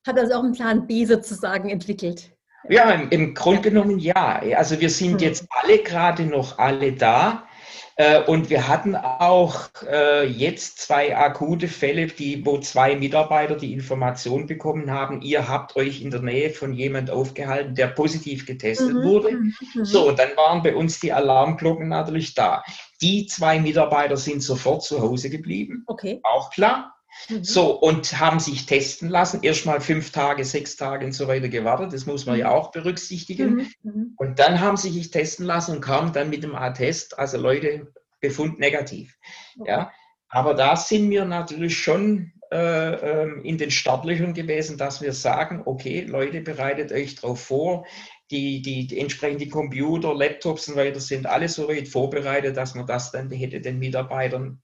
Hat 0.06 0.18
also 0.18 0.36
auch 0.36 0.44
einen 0.44 0.54
Plan 0.54 0.88
B 0.88 1.06
sozusagen 1.06 1.70
entwickelt? 1.70 2.32
Ja, 2.70 2.92
im, 2.92 3.10
im 3.10 3.34
Grunde 3.34 3.62
genommen 3.62 4.00
ja. 4.00 4.42
Also 4.56 4.80
wir 4.80 4.90
sind 4.90 5.22
jetzt 5.22 5.46
alle 5.50 5.80
gerade 5.80 6.26
noch 6.26 6.58
alle 6.58 6.94
da. 6.94 7.47
Äh, 7.96 8.22
und 8.24 8.50
wir 8.50 8.68
hatten 8.68 8.96
auch 8.96 9.70
äh, 9.90 10.26
jetzt 10.26 10.80
zwei 10.80 11.18
akute 11.18 11.68
Fälle, 11.68 12.08
die, 12.08 12.46
wo 12.46 12.60
zwei 12.60 12.96
Mitarbeiter 12.96 13.56
die 13.56 13.74
Information 13.74 14.46
bekommen 14.46 14.92
haben, 14.92 15.22
ihr 15.22 15.48
habt 15.48 15.76
euch 15.76 16.02
in 16.02 16.12
der 16.12 16.22
Nähe 16.22 16.52
von 16.52 16.74
jemand 16.74 17.10
aufgehalten, 17.10 17.76
der 17.76 17.88
positiv 17.88 18.46
getestet 18.46 18.94
mhm. 18.94 19.04
wurde. 19.04 19.32
Mhm. 19.32 19.54
So, 19.84 20.10
und 20.10 20.20
dann 20.20 20.36
waren 20.38 20.62
bei 20.62 20.76
uns 20.76 21.00
die 21.00 21.12
Alarmglocken 21.12 21.88
natürlich 21.88 22.36
da. 22.36 22.64
Die 23.02 23.26
zwei 23.26 23.60
Mitarbeiter 23.60 24.18
sind 24.18 24.42
sofort 24.44 24.84
zu 24.84 25.02
Hause 25.02 25.30
geblieben. 25.30 25.84
Okay. 25.88 26.20
Auch 26.24 26.52
klar. 26.52 26.97
Mhm. 27.30 27.44
So, 27.44 27.72
und 27.80 28.20
haben 28.20 28.40
sich 28.40 28.66
testen 28.66 29.10
lassen. 29.10 29.44
Erstmal 29.44 29.82
fünf 29.82 30.12
Tage, 30.12 30.46
sechs 30.46 30.76
Tage 30.76 31.06
und 31.06 31.12
so 31.12 31.28
weiter 31.28 31.50
gewartet. 31.50 31.94
Das 31.94 32.06
muss 32.06 32.26
man 32.26 32.36
mhm. 32.36 32.42
ja 32.42 32.52
auch 32.52 32.72
berücksichtigen. 32.72 33.56
Mhm. 33.56 33.72
mhm. 33.84 34.14
Und 34.18 34.40
dann 34.40 34.60
haben 34.62 34.78
sie 34.78 34.90
sich 34.90 35.12
testen 35.12 35.46
lassen 35.46 35.76
und 35.76 35.82
kamen 35.82 36.14
dann 36.14 36.30
mit 36.30 36.44
dem 36.44 36.56
A-Test, 36.56 37.18
also 37.20 37.38
Leute, 37.38 37.92
Befund 38.20 38.60
negativ. 38.60 39.16
Okay. 39.60 39.70
Ja, 39.70 39.92
aber 40.30 40.54
da 40.54 40.76
sind 40.76 41.10
wir 41.10 41.26
natürlich 41.26 41.78
schon 41.78 42.34
äh, 42.52 42.94
ähm, 42.94 43.44
in 43.44 43.58
den 43.58 43.72
Startlöchern 43.72 44.34
gewesen, 44.34 44.78
dass 44.78 45.02
wir 45.02 45.14
sagen, 45.14 45.64
okay, 45.66 46.02
Leute, 46.02 46.42
bereitet 46.42 46.92
euch 46.92 47.16
darauf 47.16 47.42
vor. 47.42 47.86
Die, 48.32 48.62
die, 48.62 48.88
die 48.88 49.00
entsprechenden 49.00 49.50
Computer, 49.50 50.14
Laptops 50.14 50.68
und 50.68 50.76
weiter 50.76 51.00
sind 51.00 51.28
alle 51.28 51.48
so 51.48 51.68
weit 51.70 51.88
vorbereitet, 51.88 52.58
dass 52.58 52.76
man 52.76 52.86
das 52.86 53.12
dann 53.12 53.32
hätte 53.32 53.62
den 53.62 53.80
Mitarbeitern 53.80 54.62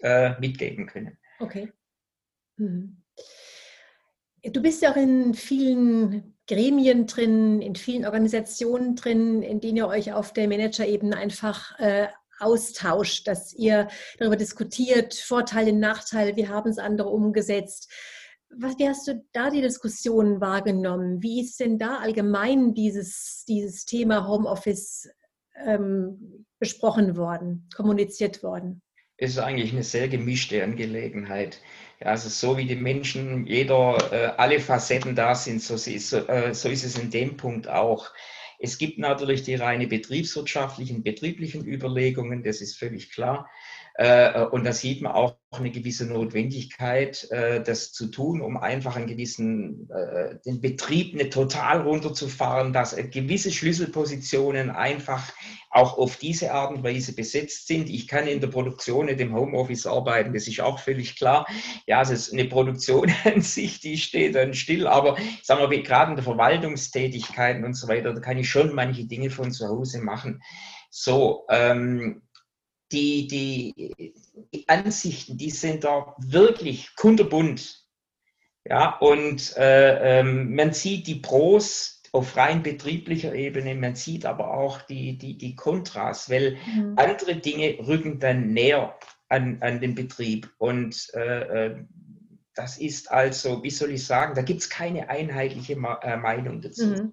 äh, 0.00 0.38
mitgeben 0.40 0.86
können. 0.86 1.18
Okay. 1.40 1.72
Mhm. 2.56 3.02
Du 4.42 4.62
bist 4.62 4.82
ja 4.82 4.92
auch 4.92 4.96
in 4.96 5.34
vielen 5.34 6.36
Gremien 6.46 7.06
drin, 7.06 7.60
in 7.60 7.74
vielen 7.74 8.04
Organisationen 8.04 8.94
drin, 8.94 9.42
in 9.42 9.60
denen 9.60 9.78
ihr 9.78 9.88
euch 9.88 10.12
auf 10.12 10.32
der 10.32 10.46
Managerebene 10.46 11.16
einfach 11.16 11.78
äh, 11.80 12.08
austauscht, 12.38 13.26
dass 13.26 13.52
ihr 13.54 13.88
darüber 14.18 14.36
diskutiert, 14.36 15.14
Vorteile, 15.14 15.72
Nachteile, 15.72 16.36
wie 16.36 16.48
haben 16.48 16.70
es 16.70 16.78
andere 16.78 17.08
umgesetzt. 17.08 17.90
Was, 18.50 18.78
wie 18.78 18.88
hast 18.88 19.08
du 19.08 19.24
da 19.32 19.50
die 19.50 19.62
Diskussion 19.62 20.40
wahrgenommen? 20.40 21.22
Wie 21.22 21.42
ist 21.42 21.58
denn 21.58 21.78
da 21.78 21.98
allgemein 21.98 22.74
dieses, 22.74 23.44
dieses 23.48 23.84
Thema 23.84 24.28
Homeoffice 24.28 25.10
ähm, 25.64 26.46
besprochen 26.60 27.16
worden, 27.16 27.68
kommuniziert 27.74 28.42
worden? 28.42 28.82
Es 29.18 29.30
ist 29.32 29.38
eigentlich 29.38 29.72
eine 29.72 29.82
sehr 29.82 30.08
gemischte 30.08 30.62
Angelegenheit. 30.62 31.60
Ja, 32.00 32.08
also 32.08 32.28
so 32.28 32.58
wie 32.58 32.66
die 32.66 32.76
Menschen, 32.76 33.46
jeder, 33.46 33.96
äh, 34.12 34.26
alle 34.36 34.60
Facetten 34.60 35.14
da 35.14 35.34
sind, 35.34 35.62
so, 35.62 35.76
so, 35.76 36.16
äh, 36.28 36.52
so 36.54 36.68
ist 36.68 36.84
es 36.84 36.98
in 36.98 37.10
dem 37.10 37.36
Punkt 37.36 37.68
auch. 37.68 38.12
Es 38.58 38.78
gibt 38.78 38.98
natürlich 38.98 39.42
die 39.42 39.54
reine 39.54 39.86
betriebswirtschaftlichen, 39.86 41.02
betrieblichen 41.02 41.66
Überlegungen, 41.66 42.42
das 42.42 42.60
ist 42.60 42.78
völlig 42.78 43.10
klar. 43.10 43.48
Äh, 43.98 44.44
und 44.44 44.64
da 44.64 44.72
sieht 44.72 45.00
man 45.00 45.12
auch 45.12 45.36
eine 45.52 45.70
gewisse 45.70 46.04
Notwendigkeit, 46.04 47.30
äh, 47.30 47.62
das 47.62 47.92
zu 47.92 48.08
tun, 48.08 48.42
um 48.42 48.58
einfach 48.58 48.96
einen 48.96 49.06
gewissen, 49.06 49.88
äh, 49.90 50.36
den 50.44 50.60
Betrieb 50.60 51.14
nicht 51.14 51.32
total 51.32 51.80
runterzufahren, 51.80 52.74
dass 52.74 52.94
gewisse 52.94 53.50
Schlüsselpositionen 53.50 54.68
einfach 54.68 55.32
auch 55.70 55.96
auf 55.96 56.16
diese 56.16 56.52
Art 56.52 56.76
und 56.76 56.84
Weise 56.84 57.14
besetzt 57.14 57.68
sind. 57.68 57.88
Ich 57.88 58.06
kann 58.06 58.26
in 58.26 58.40
der 58.40 58.48
Produktion 58.48 59.06
nicht 59.06 59.20
im 59.20 59.34
Homeoffice 59.34 59.86
arbeiten, 59.86 60.34
das 60.34 60.46
ist 60.46 60.60
auch 60.60 60.78
völlig 60.78 61.16
klar. 61.16 61.46
Ja, 61.86 62.02
es 62.02 62.10
ist 62.10 62.32
eine 62.34 62.44
Produktion 62.44 63.10
an 63.24 63.40
sich, 63.40 63.80
die 63.80 63.96
steht 63.96 64.34
dann 64.34 64.52
still, 64.52 64.86
aber 64.86 65.16
sagen 65.42 65.70
wir, 65.70 65.82
gerade 65.82 66.10
in 66.10 66.16
der 66.16 66.24
Verwaltungstätigkeiten 66.24 67.64
und 67.64 67.74
so 67.74 67.88
weiter, 67.88 68.12
da 68.12 68.20
kann 68.20 68.36
ich 68.36 68.50
schon 68.50 68.74
manche 68.74 69.06
Dinge 69.06 69.30
von 69.30 69.52
zu 69.52 69.68
Hause 69.68 70.02
machen. 70.02 70.42
So, 70.90 71.46
ähm, 71.50 72.22
die, 72.92 73.26
die, 73.26 74.14
Ansichten, 74.68 75.36
die 75.36 75.50
sind 75.50 75.84
da 75.84 76.14
wirklich 76.18 76.94
kunterbunt. 76.96 77.84
Ja, 78.64 78.96
und 78.98 79.56
äh, 79.56 80.20
ähm, 80.20 80.54
man 80.54 80.72
sieht 80.72 81.06
die 81.06 81.16
Pros 81.16 82.02
auf 82.12 82.36
rein 82.36 82.62
betrieblicher 82.62 83.34
Ebene, 83.34 83.74
man 83.74 83.94
sieht 83.94 84.26
aber 84.26 84.54
auch 84.54 84.82
die, 84.82 85.18
die, 85.18 85.38
die 85.38 85.54
Kontras, 85.54 86.30
weil 86.30 86.56
mhm. 86.66 86.94
andere 86.96 87.36
Dinge 87.36 87.78
rücken 87.86 88.18
dann 88.18 88.52
näher 88.52 88.98
an, 89.28 89.58
an 89.60 89.80
den 89.80 89.94
Betrieb. 89.94 90.52
Und 90.58 91.08
äh, 91.14 91.66
äh 91.66 91.84
das 92.56 92.78
ist 92.78 93.10
also, 93.10 93.62
wie 93.62 93.70
soll 93.70 93.90
ich 93.90 94.06
sagen, 94.06 94.34
da 94.34 94.40
gibt 94.40 94.62
es 94.62 94.70
keine 94.70 95.10
einheitliche 95.10 95.74
äh, 95.74 96.16
Meinung 96.16 96.62
dazu. 96.62 96.86
Mhm. 96.86 97.12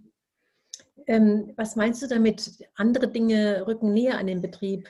Ähm, 1.05 1.53
was 1.57 1.75
meinst 1.75 2.01
du 2.01 2.07
damit, 2.07 2.65
andere 2.75 3.09
Dinge 3.09 3.67
rücken 3.67 3.93
näher 3.93 4.17
an 4.17 4.27
den 4.27 4.41
Betrieb? 4.41 4.87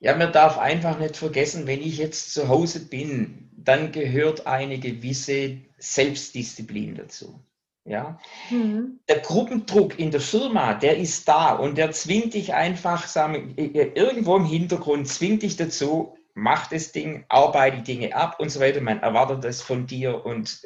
Ja, 0.00 0.16
man 0.16 0.32
darf 0.32 0.58
einfach 0.58 0.98
nicht 0.98 1.16
vergessen, 1.16 1.66
wenn 1.66 1.82
ich 1.82 1.98
jetzt 1.98 2.32
zu 2.32 2.48
Hause 2.48 2.88
bin, 2.88 3.50
dann 3.52 3.92
gehört 3.92 4.46
eine 4.46 4.78
gewisse 4.78 5.58
Selbstdisziplin 5.76 6.94
dazu. 6.94 7.38
Ja? 7.84 8.18
Mhm. 8.50 9.00
Der 9.08 9.20
Gruppendruck 9.20 9.98
in 9.98 10.10
der 10.10 10.20
Firma, 10.20 10.74
der 10.74 10.96
ist 10.96 11.28
da 11.28 11.52
und 11.52 11.76
der 11.76 11.92
zwingt 11.92 12.32
dich 12.32 12.54
einfach, 12.54 13.06
sagen, 13.06 13.54
irgendwo 13.56 14.36
im 14.36 14.46
Hintergrund 14.46 15.06
zwingt 15.06 15.42
dich 15.42 15.56
dazu, 15.56 16.16
mach 16.34 16.68
das 16.68 16.92
Ding, 16.92 17.24
arbeite 17.28 17.78
die 17.78 17.82
Dinge 17.82 18.14
ab 18.14 18.40
und 18.40 18.50
so 18.50 18.60
weiter. 18.60 18.80
Man 18.80 19.00
erwartet 19.00 19.44
das 19.44 19.60
von 19.60 19.86
dir 19.86 20.24
und 20.24 20.62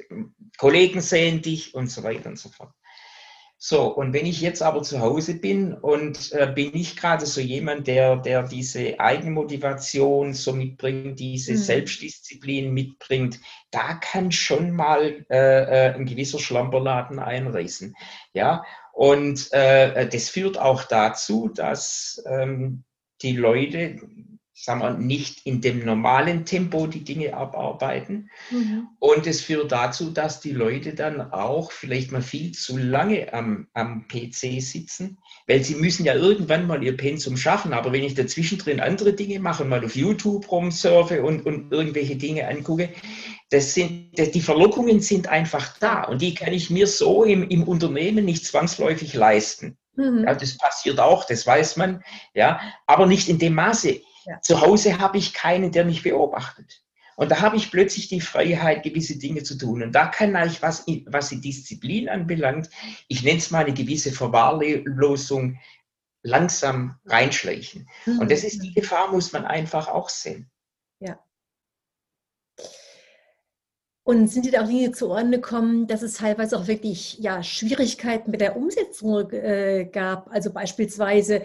Kollegen 0.58 1.00
sehen 1.00 1.42
dich 1.42 1.74
und 1.74 1.88
so 1.90 2.04
weiter 2.04 2.28
und 2.28 2.38
so 2.38 2.48
fort. 2.48 2.72
So, 3.66 3.86
und 3.86 4.12
wenn 4.12 4.26
ich 4.26 4.42
jetzt 4.42 4.62
aber 4.62 4.82
zu 4.82 5.00
Hause 5.00 5.36
bin 5.40 5.72
und 5.72 6.32
äh, 6.32 6.52
bin 6.54 6.76
ich 6.76 6.98
gerade 6.98 7.24
so 7.24 7.40
jemand, 7.40 7.86
der, 7.86 8.16
der 8.16 8.42
diese 8.42 9.00
Eigenmotivation 9.00 10.34
so 10.34 10.52
mitbringt, 10.52 11.18
diese 11.18 11.52
mhm. 11.52 11.56
Selbstdisziplin 11.56 12.74
mitbringt, 12.74 13.40
da 13.70 13.94
kann 13.94 14.32
schon 14.32 14.72
mal 14.72 15.24
äh, 15.30 15.36
äh, 15.36 15.94
ein 15.94 16.04
gewisser 16.04 16.40
Schlamperladen 16.40 17.18
einreißen. 17.18 17.94
Ja, 18.34 18.66
und 18.92 19.50
äh, 19.52 20.10
das 20.10 20.28
führt 20.28 20.58
auch 20.58 20.84
dazu, 20.84 21.48
dass 21.48 22.22
ähm, 22.26 22.84
die 23.22 23.34
Leute 23.34 23.98
sagen 24.64 24.80
wir, 24.80 24.94
nicht 24.94 25.46
in 25.46 25.60
dem 25.60 25.84
normalen 25.84 26.44
Tempo 26.44 26.86
die 26.86 27.04
Dinge 27.04 27.34
abarbeiten. 27.34 28.30
Mhm. 28.50 28.88
Und 28.98 29.26
es 29.26 29.42
führt 29.42 29.72
dazu, 29.72 30.10
dass 30.10 30.40
die 30.40 30.52
Leute 30.52 30.94
dann 30.94 31.32
auch 31.32 31.72
vielleicht 31.72 32.12
mal 32.12 32.22
viel 32.22 32.52
zu 32.52 32.76
lange 32.76 33.32
am, 33.32 33.68
am 33.74 34.08
PC 34.08 34.60
sitzen, 34.60 35.18
weil 35.46 35.62
sie 35.62 35.74
müssen 35.74 36.04
ja 36.04 36.14
irgendwann 36.14 36.66
mal 36.66 36.82
ihr 36.82 36.96
Pensum 36.96 37.36
schaffen. 37.36 37.72
Aber 37.72 37.92
wenn 37.92 38.04
ich 38.04 38.14
dazwischen 38.14 38.58
drin 38.58 38.80
andere 38.80 39.12
Dinge 39.12 39.38
mache, 39.40 39.64
mal 39.64 39.84
auf 39.84 39.96
YouTube 39.96 40.50
rumsurfe 40.50 41.22
und, 41.22 41.44
und 41.46 41.72
irgendwelche 41.72 42.16
Dinge 42.16 42.48
angucke, 42.48 42.90
das 43.50 43.74
sind, 43.74 44.18
das, 44.18 44.30
die 44.30 44.40
Verlockungen 44.40 45.00
sind 45.00 45.28
einfach 45.28 45.78
da 45.78 46.04
und 46.04 46.22
die 46.22 46.34
kann 46.34 46.52
ich 46.52 46.70
mir 46.70 46.86
so 46.86 47.24
im, 47.24 47.48
im 47.48 47.62
Unternehmen 47.62 48.24
nicht 48.24 48.44
zwangsläufig 48.46 49.14
leisten. 49.14 49.76
Mhm. 49.96 50.24
Ja, 50.26 50.34
das 50.34 50.56
passiert 50.56 50.98
auch, 50.98 51.24
das 51.24 51.46
weiß 51.46 51.76
man, 51.76 52.02
ja, 52.34 52.60
aber 52.86 53.06
nicht 53.06 53.28
in 53.28 53.38
dem 53.38 53.54
Maße. 53.54 54.00
Ja. 54.24 54.40
Zu 54.40 54.60
Hause 54.60 54.98
habe 54.98 55.18
ich 55.18 55.34
keinen, 55.34 55.72
der 55.72 55.84
mich 55.84 56.02
beobachtet. 56.02 56.82
Und 57.16 57.30
da 57.30 57.40
habe 57.40 57.56
ich 57.56 57.70
plötzlich 57.70 58.08
die 58.08 58.20
Freiheit, 58.20 58.82
gewisse 58.82 59.18
Dinge 59.18 59.42
zu 59.42 59.56
tun. 59.56 59.82
Und 59.82 59.92
da 59.92 60.06
kann 60.06 60.34
ich, 60.46 60.62
was, 60.62 60.84
was 61.06 61.28
die 61.28 61.40
Disziplin 61.40 62.08
anbelangt, 62.08 62.70
ich 63.08 63.22
nenne 63.22 63.38
es 63.38 63.50
mal 63.50 63.64
eine 63.64 63.74
gewisse 63.74 64.10
Verwahrlosung, 64.10 65.60
langsam 66.22 66.98
reinschleichen. 67.04 67.88
Mhm. 68.06 68.18
Und 68.18 68.30
das 68.30 68.42
ist 68.44 68.62
die 68.62 68.72
Gefahr, 68.72 69.12
muss 69.12 69.32
man 69.32 69.44
einfach 69.44 69.88
auch 69.88 70.08
sehen. 70.08 70.50
Ja. 70.98 71.22
Und 74.02 74.28
sind 74.28 74.44
dir 74.44 74.52
da 74.52 74.64
auch 74.64 74.68
Dinge 74.68 74.92
zu 74.92 75.08
Ohren 75.10 75.30
gekommen, 75.30 75.86
dass 75.86 76.02
es 76.02 76.14
teilweise 76.14 76.58
auch 76.58 76.66
wirklich 76.66 77.18
ja, 77.20 77.42
Schwierigkeiten 77.42 78.30
mit 78.30 78.40
der 78.40 78.56
Umsetzung 78.56 79.30
äh, 79.30 79.88
gab? 79.90 80.30
Also 80.30 80.52
beispielsweise 80.52 81.42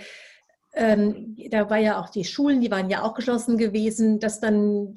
ähm, 0.74 1.36
da 1.50 1.70
war 1.70 1.78
ja 1.78 2.00
auch 2.00 2.10
die 2.10 2.26
Schulen, 2.26 2.62
die 2.62 2.72
waren 2.72 2.90
ja 2.90 3.04
auch 3.04 3.14
geschlossen 3.14 3.58
gewesen, 3.58 4.20
dass 4.20 4.40
dann 4.40 4.96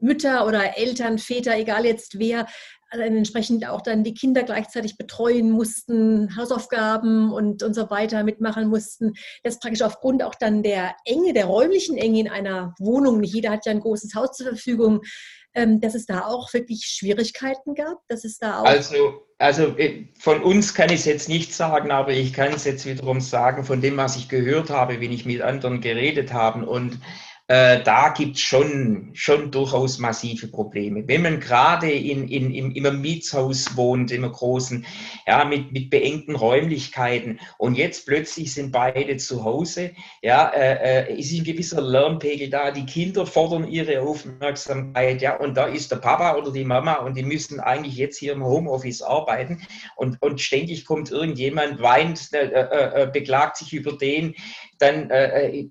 Mütter 0.00 0.46
oder 0.46 0.78
Eltern, 0.78 1.18
Väter, 1.18 1.56
egal 1.56 1.84
jetzt 1.84 2.18
wer, 2.18 2.46
dann 2.90 3.16
entsprechend 3.16 3.68
auch 3.68 3.82
dann 3.82 4.02
die 4.02 4.14
Kinder 4.14 4.42
gleichzeitig 4.44 4.96
betreuen 4.96 5.50
mussten, 5.50 6.34
Hausaufgaben 6.36 7.32
und, 7.32 7.62
und 7.62 7.74
so 7.74 7.90
weiter 7.90 8.24
mitmachen 8.24 8.68
mussten. 8.68 9.12
Das 9.42 9.58
praktisch 9.58 9.82
aufgrund 9.82 10.22
auch 10.22 10.34
dann 10.34 10.62
der 10.62 10.94
Enge, 11.04 11.34
der 11.34 11.46
räumlichen 11.46 11.98
Enge 11.98 12.20
in 12.20 12.28
einer 12.28 12.74
Wohnung, 12.78 13.20
nicht 13.20 13.34
jeder 13.34 13.50
hat 13.50 13.66
ja 13.66 13.72
ein 13.72 13.80
großes 13.80 14.14
Haus 14.14 14.36
zur 14.36 14.46
Verfügung, 14.46 15.02
dass 15.80 15.94
es 15.94 16.06
da 16.06 16.24
auch 16.26 16.52
wirklich 16.52 16.84
Schwierigkeiten 16.86 17.74
gab, 17.74 17.98
dass 18.08 18.24
es 18.24 18.38
da 18.38 18.60
auch... 18.60 18.64
Also 18.64 19.28
also 19.38 19.78
äh, 19.78 20.06
von 20.18 20.42
uns 20.42 20.74
kann 20.74 20.88
ich 20.88 21.00
es 21.00 21.04
jetzt 21.04 21.28
nicht 21.28 21.54
sagen, 21.54 21.92
aber 21.92 22.10
ich 22.10 22.32
kann 22.32 22.52
es 22.52 22.64
jetzt 22.64 22.84
wiederum 22.86 23.20
sagen, 23.20 23.64
von 23.64 23.80
dem, 23.80 23.96
was 23.96 24.16
ich 24.16 24.28
gehört 24.28 24.68
habe, 24.68 25.00
wenn 25.00 25.12
ich 25.12 25.26
mit 25.26 25.42
anderen 25.42 25.80
geredet 25.80 26.32
habe. 26.32 26.66
Und 26.66 26.98
äh, 27.48 27.82
da 27.82 28.10
gibt 28.10 28.36
es 28.36 28.42
schon, 28.42 29.08
schon 29.14 29.50
durchaus 29.50 29.98
massive 29.98 30.48
Probleme. 30.48 31.08
Wenn 31.08 31.22
man 31.22 31.40
gerade 31.40 31.90
in, 31.90 32.28
in, 32.28 32.52
im, 32.52 32.72
im 32.72 33.00
Mietshaus 33.00 33.74
wohnt, 33.74 34.12
im 34.12 34.30
großen, 34.30 34.84
ja, 35.26 35.46
mit, 35.46 35.72
mit 35.72 35.88
beengten 35.88 36.36
Räumlichkeiten 36.36 37.40
und 37.56 37.74
jetzt 37.74 38.06
plötzlich 38.06 38.52
sind 38.52 38.70
beide 38.70 39.16
zu 39.16 39.44
Hause, 39.44 39.92
ja, 40.20 40.50
äh, 40.50 41.06
äh, 41.08 41.18
ist 41.18 41.32
ein 41.32 41.44
gewisser 41.44 41.80
Lärmpegel 41.80 42.50
da, 42.50 42.70
die 42.70 42.84
Kinder 42.84 43.24
fordern 43.24 43.66
ihre 43.66 44.02
Aufmerksamkeit, 44.02 45.22
ja, 45.22 45.38
und 45.38 45.56
da 45.56 45.64
ist 45.64 45.90
der 45.90 45.96
Papa 45.96 46.36
oder 46.36 46.52
die 46.52 46.64
Mama 46.64 46.96
und 46.96 47.16
die 47.16 47.22
müssen 47.22 47.60
eigentlich 47.60 47.96
jetzt 47.96 48.18
hier 48.18 48.34
im 48.34 48.44
Homeoffice 48.44 49.00
arbeiten 49.00 49.62
und, 49.96 50.20
und 50.20 50.42
ständig 50.42 50.84
kommt 50.84 51.10
irgendjemand, 51.10 51.80
weint, 51.80 52.28
äh, 52.34 52.44
äh, 52.44 53.04
äh 53.04 53.10
beklagt 53.10 53.56
sich 53.56 53.72
über 53.72 53.92
den, 53.92 54.34
dann 54.78 55.08
äh, 55.08 55.68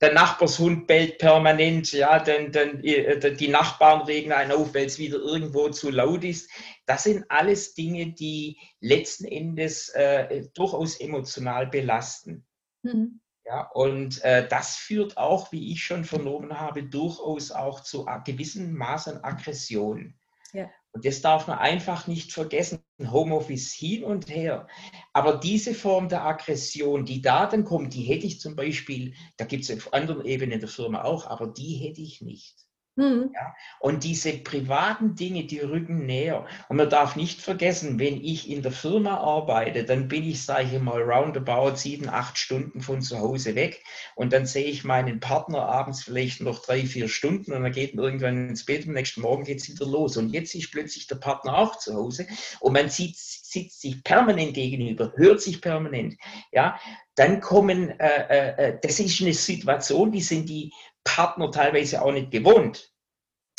der 0.00 0.12
Nachbarshund 0.12 0.86
bellt 0.86 1.18
permanent, 1.18 1.92
ja, 1.92 2.18
denn, 2.18 2.52
denn 2.52 2.82
äh, 2.84 3.34
die 3.34 3.48
Nachbarn 3.48 4.02
regen 4.02 4.32
einen 4.32 4.52
auf, 4.52 4.74
weil 4.74 4.86
es 4.86 4.98
wieder 4.98 5.18
irgendwo 5.18 5.68
zu 5.70 5.90
laut 5.90 6.24
ist. 6.24 6.50
Das 6.84 7.04
sind 7.04 7.24
alles 7.30 7.74
Dinge, 7.74 8.12
die 8.12 8.58
letzten 8.80 9.24
Endes 9.24 9.88
äh, 9.90 10.44
durchaus 10.54 11.00
emotional 11.00 11.66
belasten. 11.66 12.46
Mhm. 12.82 13.20
Ja, 13.44 13.70
und 13.74 14.22
äh, 14.24 14.46
das 14.48 14.76
führt 14.76 15.16
auch, 15.16 15.52
wie 15.52 15.72
ich 15.72 15.84
schon 15.84 16.04
vernommen 16.04 16.58
habe, 16.58 16.82
durchaus 16.82 17.52
auch 17.52 17.80
zu 17.80 18.06
gewissen 18.24 18.74
Maßen 18.74 19.22
Aggression. 19.22 20.18
Ja. 20.52 20.68
Und 20.96 21.04
das 21.04 21.20
darf 21.20 21.46
man 21.46 21.58
einfach 21.58 22.06
nicht 22.06 22.32
vergessen. 22.32 22.78
Homeoffice 22.98 23.70
hin 23.70 24.02
und 24.02 24.30
her. 24.30 24.66
Aber 25.12 25.36
diese 25.36 25.74
Form 25.74 26.08
der 26.08 26.24
Aggression, 26.24 27.04
die 27.04 27.20
da 27.20 27.44
dann 27.44 27.66
kommt, 27.66 27.92
die 27.92 28.04
hätte 28.04 28.24
ich 28.24 28.40
zum 28.40 28.56
Beispiel, 28.56 29.12
da 29.36 29.44
gibt 29.44 29.64
es 29.64 29.70
auf 29.70 29.92
anderen 29.92 30.24
Ebenen 30.24 30.58
der 30.58 30.70
Firma 30.70 31.04
auch, 31.04 31.26
aber 31.26 31.48
die 31.48 31.74
hätte 31.74 32.00
ich 32.00 32.22
nicht. 32.22 32.65
Mhm. 32.96 33.30
Ja? 33.34 33.54
Und 33.78 34.04
diese 34.04 34.32
privaten 34.32 35.14
Dinge, 35.14 35.44
die 35.44 35.60
rücken 35.60 36.06
näher. 36.06 36.46
Und 36.68 36.78
man 36.78 36.88
darf 36.88 37.14
nicht 37.14 37.42
vergessen, 37.42 37.98
wenn 37.98 38.22
ich 38.22 38.50
in 38.50 38.62
der 38.62 38.72
Firma 38.72 39.18
arbeite, 39.18 39.84
dann 39.84 40.08
bin 40.08 40.24
ich, 40.24 40.44
sage 40.44 40.68
ich 40.72 40.80
mal, 40.80 41.02
roundabout 41.02 41.76
sieben, 41.76 42.08
acht 42.08 42.38
Stunden 42.38 42.80
von 42.80 43.02
zu 43.02 43.18
Hause 43.18 43.54
weg. 43.54 43.84
Und 44.14 44.32
dann 44.32 44.46
sehe 44.46 44.64
ich 44.64 44.82
meinen 44.82 45.20
Partner 45.20 45.66
abends 45.66 46.02
vielleicht 46.02 46.40
noch 46.40 46.64
drei, 46.64 46.86
vier 46.86 47.08
Stunden 47.08 47.52
und 47.52 47.62
dann 47.62 47.72
geht 47.72 47.94
man 47.94 48.06
irgendwann 48.06 48.48
ins 48.48 48.64
Bett. 48.64 48.86
Am 48.86 48.94
nächsten 48.94 49.20
Morgen 49.20 49.44
geht 49.44 49.60
es 49.60 49.68
wieder 49.68 49.86
los. 49.86 50.16
Und 50.16 50.30
jetzt 50.30 50.54
ist 50.54 50.72
plötzlich 50.72 51.06
der 51.06 51.16
Partner 51.16 51.58
auch 51.58 51.76
zu 51.76 51.94
Hause 51.94 52.26
und 52.60 52.72
man 52.72 52.88
sieht, 52.88 53.16
sitzt 53.16 53.82
sich 53.82 54.02
permanent 54.04 54.54
gegenüber, 54.54 55.12
hört 55.16 55.40
sich 55.42 55.60
permanent. 55.60 56.16
Ja, 56.50 56.80
dann 57.14 57.40
kommen, 57.40 57.90
äh, 58.00 58.26
äh, 58.28 58.68
äh 58.68 58.78
das 58.82 59.00
ist 59.00 59.20
eine 59.20 59.34
Situation, 59.34 60.12
die 60.12 60.20
sind 60.20 60.48
die 60.48 60.72
Partner 61.06 61.50
teilweise 61.50 62.02
auch 62.02 62.12
nicht 62.12 62.30
gewohnt. 62.30 62.92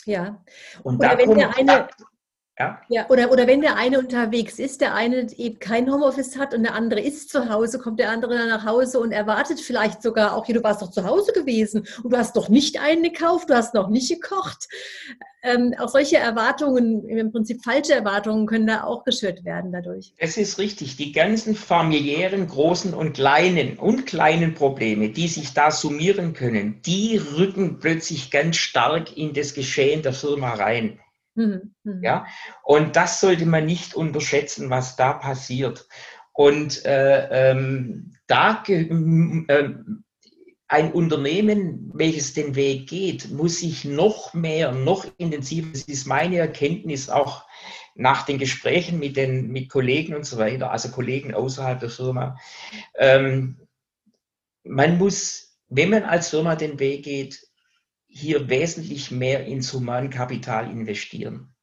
Ja. 0.05 0.43
Und 0.83 0.97
oder 0.97 1.15
da 1.15 1.17
wenn 1.17 1.35
der 1.35 1.57
eine, 1.57 1.87
ja. 2.59 2.81
ja. 2.89 3.09
oder, 3.09 3.31
oder 3.31 3.47
wenn 3.47 3.61
der 3.61 3.75
eine 3.75 3.99
unterwegs 3.99 4.59
ist, 4.59 4.81
der 4.81 4.95
eine 4.95 5.27
eben 5.37 5.59
kein 5.59 5.91
Homeoffice 5.91 6.37
hat 6.37 6.53
und 6.53 6.63
der 6.63 6.73
andere 6.73 6.99
ist 6.99 7.29
zu 7.29 7.49
Hause, 7.49 7.79
kommt 7.79 7.99
der 7.99 8.09
andere 8.09 8.35
dann 8.35 8.49
nach 8.49 8.65
Hause 8.65 8.99
und 8.99 9.11
erwartet 9.11 9.59
vielleicht 9.59 10.01
sogar 10.01 10.35
auch, 10.35 10.45
hier, 10.45 10.55
du 10.55 10.63
warst 10.63 10.81
doch 10.81 10.91
zu 10.91 11.03
Hause 11.03 11.31
gewesen 11.33 11.87
und 12.03 12.13
du 12.13 12.17
hast 12.17 12.35
doch 12.35 12.49
nicht 12.49 12.79
eingekauft, 12.79 13.49
du 13.49 13.55
hast 13.55 13.73
noch 13.73 13.89
nicht 13.89 14.09
gekocht. 14.09 14.67
Ähm, 15.43 15.75
auch 15.79 15.87
solche 15.87 16.17
Erwartungen, 16.17 17.07
im 17.07 17.31
Prinzip 17.31 17.63
falsche 17.63 17.93
Erwartungen, 17.93 18.47
können 18.47 18.67
da 18.67 18.83
auch 18.83 19.03
geschürt 19.03 19.45
werden 19.45 19.71
dadurch. 19.71 20.11
Es 20.17 20.35
ist 20.35 20.57
richtig. 20.57 20.97
Die 20.97 21.11
ganzen 21.11 21.55
familiären, 21.55 22.47
großen 22.47 22.93
und 22.93 23.13
kleinen 23.13 23.77
und 23.77 24.05
kleinen 24.07 24.55
Probleme, 24.55 25.09
die 25.09 25.27
sich 25.27 25.53
da 25.53 25.69
summieren 25.69 26.33
können, 26.33 26.81
die 26.85 27.17
rücken 27.17 27.79
plötzlich 27.79 28.31
ganz 28.31 28.57
stark 28.57 29.15
in 29.15 29.33
das 29.33 29.53
Geschehen 29.53 30.01
der 30.01 30.13
Firma 30.13 30.53
rein. 30.53 30.99
Mhm. 31.37 31.75
Mhm. 31.83 32.03
Ja, 32.03 32.25
und 32.63 32.95
das 32.95 33.21
sollte 33.21 33.45
man 33.45 33.65
nicht 33.65 33.93
unterschätzen, 33.93 34.69
was 34.69 34.95
da 34.95 35.13
passiert. 35.13 35.87
Und 36.33 36.83
äh, 36.85 37.51
ähm, 37.51 38.13
da 38.27 38.63
äh, 38.67 39.75
ein 40.67 40.91
Unternehmen, 40.91 41.91
welches 41.93 42.33
den 42.33 42.55
Weg 42.55 42.89
geht, 42.89 43.31
muss 43.31 43.59
sich 43.59 43.85
noch 43.85 44.33
mehr, 44.33 44.71
noch 44.71 45.05
intensiver, 45.17 45.69
das 45.71 45.83
ist 45.83 46.07
meine 46.07 46.37
Erkenntnis 46.37 47.09
auch 47.09 47.45
nach 47.95 48.25
den 48.25 48.37
Gesprächen 48.37 48.99
mit 48.99 49.15
den 49.15 49.47
mit 49.51 49.69
Kollegen 49.69 50.13
und 50.15 50.25
so 50.25 50.37
weiter, 50.37 50.71
also 50.71 50.89
Kollegen 50.89 51.33
außerhalb 51.33 51.79
der 51.79 51.89
Firma, 51.89 52.37
ähm, 52.95 53.57
man 54.63 54.97
muss, 54.97 55.57
wenn 55.69 55.89
man 55.91 56.03
als 56.03 56.29
Firma 56.29 56.55
den 56.55 56.79
Weg 56.79 57.03
geht, 57.03 57.46
hier 58.17 58.49
wesentlich 58.49 59.11
mehr 59.11 59.45
ins 59.45 59.71
Humankapital 59.73 60.71
investieren. 60.71 61.53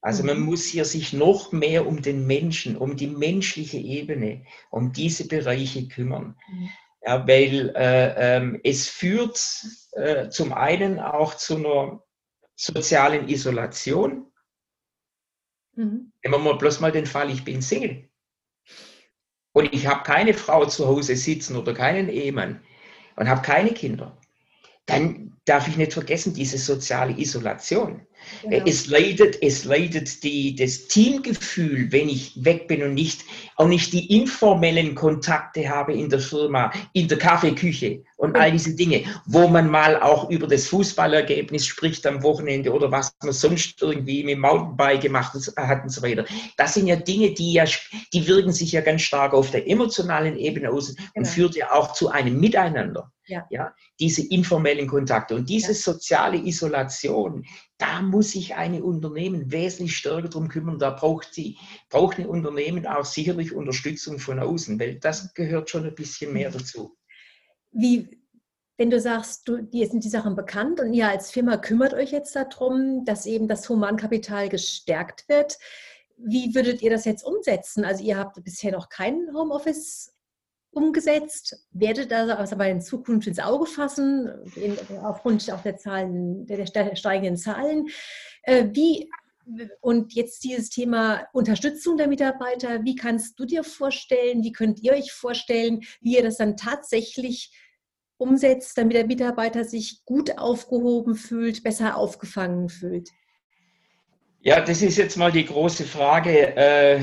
Also 0.00 0.22
man 0.24 0.38
mhm. 0.38 0.46
muss 0.46 0.64
hier 0.64 0.84
sich 0.84 1.12
noch 1.12 1.52
mehr 1.52 1.86
um 1.86 2.00
den 2.00 2.26
Menschen, 2.26 2.76
um 2.76 2.96
die 2.96 3.08
menschliche 3.08 3.76
Ebene, 3.76 4.44
um 4.70 4.92
diese 4.92 5.26
Bereiche 5.26 5.88
kümmern. 5.88 6.36
Mhm. 6.48 6.70
Ja, 7.02 7.26
weil 7.26 7.72
äh, 7.76 8.36
ähm, 8.36 8.60
es 8.62 8.88
führt 8.88 9.40
äh, 9.92 10.28
zum 10.28 10.52
einen 10.52 11.00
auch 11.00 11.34
zu 11.34 11.56
einer 11.56 12.02
sozialen 12.56 13.28
Isolation. 13.28 14.30
Mhm. 15.74 16.12
Nehmen 16.22 16.34
wir 16.34 16.38
mal 16.38 16.58
bloß 16.58 16.80
mal 16.80 16.92
den 16.92 17.06
Fall, 17.06 17.30
ich 17.30 17.44
bin 17.44 17.62
Single. 17.62 18.08
Und 19.52 19.72
ich 19.74 19.86
habe 19.86 20.04
keine 20.04 20.34
Frau 20.34 20.66
zu 20.66 20.86
Hause 20.86 21.16
sitzen 21.16 21.56
oder 21.56 21.74
keinen 21.74 22.08
Ehemann 22.08 22.62
und 23.16 23.28
habe 23.28 23.42
keine 23.42 23.72
Kinder. 23.72 24.16
Dann 24.86 25.29
darf 25.50 25.66
ich 25.66 25.76
nicht 25.76 25.92
vergessen, 25.92 26.32
diese 26.32 26.58
soziale 26.58 27.12
Isolation. 27.18 28.06
Genau. 28.42 28.64
Es 28.66 28.86
leidet, 28.86 29.42
es 29.42 29.64
leidet 29.64 30.22
die, 30.22 30.54
das 30.54 30.86
Teamgefühl, 30.86 31.90
wenn 31.90 32.08
ich 32.08 32.44
weg 32.44 32.68
bin 32.68 32.82
und 32.82 32.94
nicht, 32.94 33.24
auch 33.56 33.66
nicht 33.66 33.92
die 33.92 34.14
informellen 34.16 34.94
Kontakte 34.94 35.68
habe 35.68 35.94
in 35.94 36.08
der 36.08 36.20
Firma, 36.20 36.70
in 36.92 37.08
der 37.08 37.18
Kaffeeküche 37.18 38.04
und 38.16 38.36
all 38.36 38.52
diese 38.52 38.76
Dinge, 38.76 39.02
wo 39.26 39.48
man 39.48 39.68
mal 39.68 40.00
auch 40.00 40.30
über 40.30 40.46
das 40.46 40.68
Fußballergebnis 40.68 41.66
spricht 41.66 42.06
am 42.06 42.22
Wochenende 42.22 42.72
oder 42.72 42.92
was 42.92 43.12
man 43.22 43.32
sonst 43.32 43.82
irgendwie 43.82 44.22
mit 44.22 44.38
Mountainbike 44.38 45.00
gemacht 45.00 45.34
hat 45.56 45.82
und 45.82 45.90
so 45.90 46.02
weiter. 46.02 46.24
Das 46.58 46.74
sind 46.74 46.86
ja 46.86 46.96
Dinge, 46.96 47.32
die 47.32 47.54
ja, 47.54 47.64
die 48.12 48.26
wirken 48.28 48.52
sich 48.52 48.72
ja 48.72 48.82
ganz 48.82 49.02
stark 49.02 49.32
auf 49.32 49.50
der 49.50 49.68
emotionalen 49.68 50.36
Ebene 50.36 50.70
aus 50.70 50.94
genau. 50.94 51.08
und 51.14 51.26
führt 51.26 51.56
ja 51.56 51.72
auch 51.72 51.94
zu 51.94 52.08
einem 52.08 52.38
Miteinander. 52.38 53.10
Ja. 53.30 53.46
ja. 53.50 53.74
diese 54.00 54.26
informellen 54.26 54.88
Kontakte 54.88 55.36
und 55.36 55.48
diese 55.48 55.68
ja. 55.68 55.74
soziale 55.74 56.38
Isolation, 56.38 57.46
da 57.78 58.02
muss 58.02 58.32
sich 58.32 58.56
eine 58.56 58.82
Unternehmen 58.82 59.52
wesentlich 59.52 59.96
stärker 59.96 60.28
darum 60.28 60.48
kümmern. 60.48 60.78
Da 60.78 60.90
braucht 60.90 61.32
sie, 61.32 61.56
braucht 61.88 62.18
ein 62.18 62.26
Unternehmen 62.26 62.86
auch 62.86 63.04
sicherlich 63.04 63.54
Unterstützung 63.54 64.18
von 64.18 64.40
außen, 64.40 64.78
weil 64.80 64.98
das 64.98 65.32
gehört 65.34 65.70
schon 65.70 65.86
ein 65.86 65.94
bisschen 65.94 66.32
mehr 66.32 66.50
dazu. 66.50 66.96
Wie, 67.70 68.20
wenn 68.76 68.90
du 68.90 69.00
sagst, 69.00 69.48
du, 69.48 69.62
dir 69.62 69.86
sind 69.86 70.04
die 70.04 70.08
Sachen 70.08 70.34
bekannt 70.34 70.80
und 70.80 70.92
ihr 70.92 71.08
als 71.08 71.30
Firma 71.30 71.56
kümmert 71.56 71.94
euch 71.94 72.10
jetzt 72.10 72.34
darum, 72.34 73.04
dass 73.04 73.26
eben 73.26 73.46
das 73.46 73.68
Humankapital 73.68 74.48
gestärkt 74.48 75.28
wird, 75.28 75.56
wie 76.16 76.54
würdet 76.54 76.82
ihr 76.82 76.90
das 76.90 77.04
jetzt 77.04 77.24
umsetzen? 77.24 77.84
Also 77.84 78.04
ihr 78.04 78.18
habt 78.18 78.42
bisher 78.44 78.72
noch 78.72 78.88
keinen 78.88 79.34
Homeoffice 79.34 80.12
umgesetzt, 80.72 81.66
werdet 81.72 82.10
das 82.10 82.52
aber 82.52 82.68
in 82.68 82.80
Zukunft 82.80 83.26
ins 83.26 83.38
Auge 83.38 83.66
fassen, 83.66 84.28
in, 84.54 84.76
aufgrund 85.02 85.50
auch 85.52 85.62
der 85.62 85.76
Zahlen, 85.76 86.46
der, 86.46 86.64
der 86.64 86.96
steigenden 86.96 87.36
Zahlen. 87.36 87.88
Äh, 88.42 88.66
wie, 88.72 89.10
und 89.80 90.12
jetzt 90.14 90.44
dieses 90.44 90.70
Thema 90.70 91.26
Unterstützung 91.32 91.96
der 91.96 92.08
Mitarbeiter, 92.08 92.84
wie 92.84 92.94
kannst 92.94 93.38
du 93.38 93.44
dir 93.44 93.64
vorstellen, 93.64 94.44
wie 94.44 94.52
könnt 94.52 94.80
ihr 94.80 94.92
euch 94.92 95.12
vorstellen, 95.12 95.80
wie 96.00 96.16
ihr 96.16 96.22
das 96.22 96.36
dann 96.36 96.56
tatsächlich 96.56 97.52
umsetzt, 98.16 98.76
damit 98.78 98.96
der 98.96 99.06
Mitarbeiter 99.06 99.64
sich 99.64 100.04
gut 100.04 100.38
aufgehoben 100.38 101.16
fühlt, 101.16 101.62
besser 101.64 101.96
aufgefangen 101.96 102.68
fühlt? 102.68 103.10
Ja, 104.42 104.60
das 104.60 104.82
ist 104.82 104.96
jetzt 104.96 105.16
mal 105.16 105.32
die 105.32 105.44
große 105.44 105.84
Frage, 105.84 106.56
äh, 106.56 107.02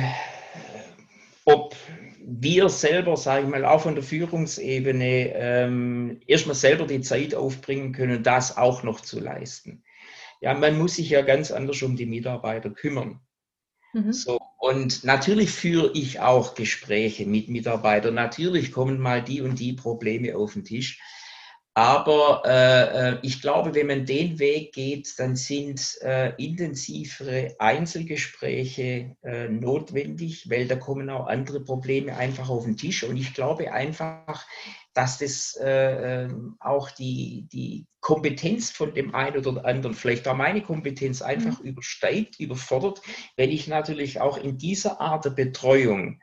ob 1.46 1.76
wir 2.30 2.68
selber, 2.68 3.16
sage 3.16 3.46
ich 3.46 3.50
mal, 3.50 3.64
auch 3.64 3.82
von 3.82 3.96
der 3.96 4.04
Führungsebene 4.04 5.34
ähm, 5.34 6.20
erstmal 6.28 6.56
selber 6.56 6.86
die 6.86 7.00
Zeit 7.00 7.34
aufbringen 7.34 7.94
können, 7.94 8.22
das 8.22 8.58
auch 8.58 8.84
noch 8.84 9.00
zu 9.00 9.22
leisten. 9.22 9.84
Ja, 10.42 10.54
man 10.54 10.78
muss 10.78 10.96
sich 10.96 11.10
ja 11.10 11.22
ganz 11.22 11.52
anders 11.52 11.82
um 11.82 11.96
die 11.96 12.06
Mitarbeiter 12.06 12.70
kümmern. 12.70 13.22
Mhm. 13.94 14.12
So, 14.12 14.40
und 14.60 15.06
natürlich 15.06 15.52
führe 15.52 15.92
ich 15.94 16.20
auch 16.20 16.54
Gespräche 16.54 17.26
mit 17.26 17.48
Mitarbeitern. 17.48 18.16
Natürlich 18.16 18.74
kommen 18.74 19.00
mal 19.00 19.24
die 19.24 19.40
und 19.40 19.58
die 19.58 19.72
Probleme 19.72 20.36
auf 20.36 20.52
den 20.52 20.66
Tisch. 20.66 21.00
Aber 21.78 22.42
äh, 22.44 23.12
äh, 23.12 23.20
ich 23.22 23.40
glaube, 23.40 23.76
wenn 23.76 23.86
man 23.86 24.08
den 24.08 24.40
Weg 24.40 24.74
geht, 24.74 25.14
dann 25.20 25.36
sind 25.36 26.00
äh, 26.02 26.34
intensivere 26.44 27.56
Einzelgespräche 27.60 29.16
äh, 29.22 29.48
notwendig, 29.48 30.50
weil 30.50 30.68
da 30.68 30.76
kommen 30.76 31.12
auch 31.12 31.28
andere 31.28 31.64
Probleme 31.64 32.18
einfach 32.18 32.50
auf 32.50 32.64
den 32.64 32.78
Tisch. 32.78 33.04
Und 33.04 33.16
ich 33.16 33.36
glaube 33.36 33.72
einfach, 33.74 34.44
dass 34.96 35.20
das 35.20 35.56
äh, 35.62 36.24
ähm, 36.24 36.56
auch 36.60 36.90
die, 36.90 37.48
die 37.54 37.86
Kompetenz 38.00 38.72
von 38.72 38.96
dem 38.96 39.14
einen 39.14 39.38
oder 39.46 39.64
anderen, 39.64 39.94
vielleicht 39.94 40.28
auch 40.28 40.36
meine 40.36 40.64
Kompetenz 40.64 41.22
einfach 41.22 41.60
mhm. 41.60 41.68
übersteigt, 41.68 42.40
überfordert, 42.40 43.04
wenn 43.36 43.52
ich 43.52 43.68
natürlich 43.68 44.20
auch 44.20 44.40
in 44.40 44.58
dieser 44.58 45.00
Art 45.00 45.26
der 45.26 45.30
Betreuung 45.30 46.20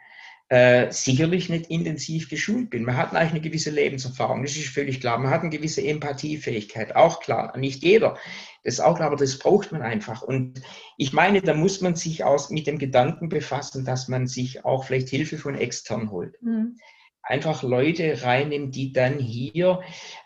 äh, 0.54 0.92
sicherlich 0.92 1.48
nicht 1.48 1.66
intensiv 1.66 2.28
geschult 2.28 2.70
bin. 2.70 2.84
Man 2.84 2.96
hat 2.96 3.12
eigentlich 3.12 3.32
eine 3.32 3.40
gewisse 3.40 3.70
Lebenserfahrung, 3.70 4.42
das 4.42 4.54
ist 4.54 4.68
völlig 4.68 5.00
klar. 5.00 5.18
Man 5.18 5.32
hat 5.32 5.40
eine 5.40 5.50
gewisse 5.50 5.84
Empathiefähigkeit, 5.84 6.94
auch 6.94 7.18
klar. 7.18 7.58
Nicht 7.58 7.82
jeder, 7.82 8.16
das 8.62 8.74
ist 8.74 8.80
auch 8.80 8.94
klar, 8.94 9.08
aber 9.08 9.16
das 9.16 9.36
braucht 9.36 9.72
man 9.72 9.82
einfach. 9.82 10.22
Und 10.22 10.62
ich 10.96 11.12
meine, 11.12 11.42
da 11.42 11.54
muss 11.54 11.80
man 11.80 11.96
sich 11.96 12.22
aus, 12.22 12.50
mit 12.50 12.68
dem 12.68 12.78
Gedanken 12.78 13.28
befassen, 13.28 13.84
dass 13.84 14.06
man 14.06 14.28
sich 14.28 14.64
auch 14.64 14.84
vielleicht 14.84 15.08
Hilfe 15.08 15.38
von 15.38 15.56
extern 15.56 16.12
holt. 16.12 16.40
Mhm 16.40 16.76
einfach 17.24 17.62
Leute 17.62 18.22
reinnimmt, 18.22 18.74
die 18.74 18.92
dann 18.92 19.18
hier 19.18 19.80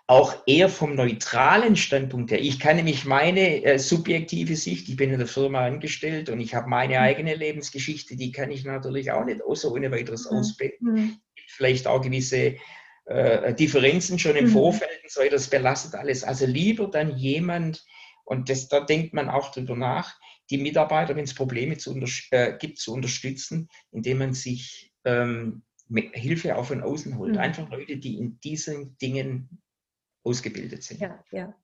auch 0.07 0.35
eher 0.47 0.69
vom 0.69 0.95
neutralen 0.95 1.77
Standpunkt 1.77 2.31
her, 2.31 2.41
ich 2.41 2.59
kann 2.59 2.77
nämlich 2.77 3.05
meine 3.05 3.63
äh, 3.63 3.79
subjektive 3.79 4.57
Sicht, 4.57 4.89
ich 4.89 4.97
bin 4.97 5.13
in 5.13 5.19
der 5.19 5.29
Firma 5.29 5.67
angestellt 5.67 6.31
und 6.31 6.41
ich 6.41 6.55
habe 6.55 6.69
meine 6.69 6.95
mhm. 6.95 7.01
eigene 7.01 7.35
Lebensgeschichte, 7.35 8.17
die 8.17 8.33
kann 8.33 8.51
ich 8.51 8.65
natürlich 8.65 9.13
auch 9.13 9.25
nicht 9.25 9.41
so 9.53 9.73
ohne 9.73 9.91
weiteres 9.91 10.31
mhm. 10.31 10.39
ausbilden. 10.39 10.93
Mhm. 10.93 11.17
Vielleicht 11.49 11.87
auch 11.87 12.01
gewisse 12.01 12.57
äh, 13.05 13.55
Differenzen 13.55 14.19
schon 14.19 14.37
im 14.37 14.47
mhm. 14.47 14.51
Vorfeld 14.53 15.03
und 15.03 15.11
so 15.11 15.21
weiter, 15.21 15.33
das 15.33 15.49
belastet 15.49 15.95
alles. 15.95 16.25
Also 16.25 16.47
lieber 16.47 16.89
dann 16.89 17.17
jemand, 17.17 17.85
und 18.25 18.49
das, 18.49 18.69
da 18.69 18.81
denkt 18.81 19.13
man 19.13 19.29
auch 19.29 19.53
drüber 19.53 19.77
nach, 19.77 20.19
die 20.51 20.59
Mitarbeiter, 20.59 21.15
wenn 21.17 21.25
es 21.25 21.35
Probleme 21.35 21.77
zu 21.77 21.95
äh, 22.31 22.57
gibt, 22.59 22.79
zu 22.79 22.95
unterstützen, 22.95 23.69
indem 23.93 24.19
man 24.19 24.33
sich 24.33 24.93
ähm, 25.05 25.63
Hilfe 26.12 26.57
auch 26.57 26.66
von 26.66 26.83
außen 26.83 27.16
holt. 27.16 27.33
Mhm. 27.33 27.38
Einfach 27.38 27.70
Leute, 27.70 27.96
die 27.96 28.18
in 28.18 28.40
diesen 28.40 28.96
Dingen 28.98 29.62
ausgebildet 30.24 30.83
sind. 30.83 31.01
Ja, 31.01 31.24
ja. 31.31 31.55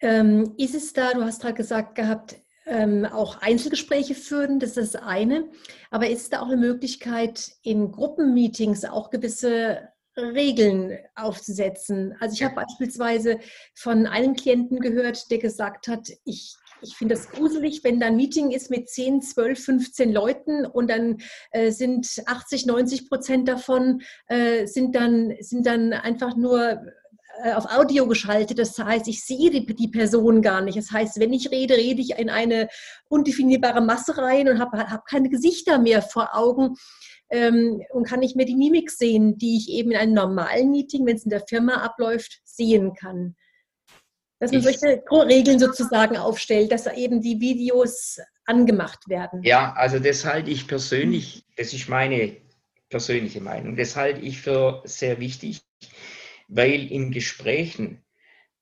Ähm, 0.00 0.54
ist 0.58 0.74
es 0.74 0.92
da, 0.92 1.12
du 1.12 1.22
hast 1.22 1.40
gerade 1.40 1.54
gesagt 1.54 1.94
gehabt, 1.94 2.36
ähm, 2.66 3.04
auch 3.04 3.40
Einzelgespräche 3.40 4.14
führen, 4.14 4.58
das 4.58 4.76
ist 4.76 4.94
das 4.94 5.02
eine. 5.02 5.48
Aber 5.90 6.08
ist 6.08 6.32
da 6.32 6.40
auch 6.40 6.48
eine 6.48 6.56
Möglichkeit, 6.56 7.52
in 7.62 7.92
Gruppenmeetings 7.92 8.84
auch 8.84 9.10
gewisse 9.10 9.88
Regeln 10.16 10.98
aufzusetzen? 11.14 12.14
Also 12.20 12.34
ich 12.34 12.42
habe 12.42 12.54
beispielsweise 12.54 13.38
von 13.74 14.06
einem 14.06 14.34
Klienten 14.34 14.80
gehört, 14.80 15.30
der 15.30 15.38
gesagt 15.38 15.88
hat, 15.88 16.08
ich 16.24 16.56
ich 16.84 16.96
finde 16.96 17.14
das 17.14 17.30
gruselig, 17.30 17.82
wenn 17.82 18.00
da 18.00 18.06
ein 18.06 18.16
Meeting 18.16 18.50
ist 18.50 18.70
mit 18.70 18.88
10, 18.88 19.22
12, 19.22 19.64
15 19.64 20.12
Leuten 20.12 20.66
und 20.66 20.90
dann 20.90 21.18
äh, 21.50 21.70
sind 21.70 22.22
80, 22.26 22.66
90 22.66 23.08
Prozent 23.08 23.48
davon 23.48 24.02
äh, 24.28 24.66
sind, 24.66 24.94
dann, 24.94 25.34
sind 25.40 25.66
dann 25.66 25.92
einfach 25.92 26.36
nur 26.36 26.82
äh, 27.42 27.52
auf 27.54 27.66
Audio 27.66 28.06
geschaltet. 28.06 28.58
Das 28.58 28.78
heißt, 28.78 29.08
ich 29.08 29.24
sehe 29.24 29.50
die, 29.50 29.66
die, 29.66 29.88
Person 29.88 30.42
gar 30.42 30.60
nicht. 30.60 30.78
Das 30.78 30.90
heißt, 30.90 31.18
wenn 31.18 31.32
ich 31.32 31.50
rede, 31.50 31.74
rede 31.74 32.00
ich 32.00 32.18
in 32.18 32.30
eine 32.30 32.68
undefinierbare 33.08 33.80
Masse 33.80 34.16
rein 34.18 34.48
und 34.48 34.58
habe 34.58 34.78
hab 34.78 35.06
keine 35.06 35.30
Gesichter 35.30 35.78
mehr 35.78 36.02
vor 36.02 36.36
Augen 36.36 36.74
ähm, 37.30 37.82
und 37.92 38.06
kann 38.06 38.20
nicht 38.20 38.36
mehr 38.36 38.46
die 38.46 38.56
Mimik 38.56 38.90
sehen, 38.90 39.38
die 39.38 39.56
ich 39.56 39.70
eben 39.70 39.92
in 39.92 39.96
einem 39.96 40.14
normalen 40.14 40.70
Meeting, 40.70 41.06
wenn 41.06 41.16
es 41.16 41.24
in 41.24 41.30
der 41.30 41.44
Firma 41.46 41.74
abläuft, 41.82 42.40
sehen 42.44 42.92
kann. 42.94 43.34
Dass 44.44 44.64
man 44.64 44.72
ich, 44.72 44.80
solche 44.80 45.02
Regeln 45.10 45.58
sozusagen 45.58 46.16
aufstellt, 46.16 46.72
dass 46.72 46.86
eben 46.86 47.20
die 47.20 47.40
Videos 47.40 48.18
angemacht 48.46 49.08
werden. 49.08 49.42
Ja, 49.42 49.72
also 49.72 49.98
das 49.98 50.24
halte 50.24 50.50
ich 50.50 50.66
persönlich, 50.66 51.44
das 51.56 51.72
ist 51.72 51.88
meine 51.88 52.36
persönliche 52.90 53.40
Meinung, 53.40 53.76
das 53.76 53.96
halte 53.96 54.20
ich 54.20 54.40
für 54.40 54.82
sehr 54.84 55.18
wichtig 55.18 55.62
weil 56.48 56.90
in 56.90 57.10
Gesprächen 57.10 58.04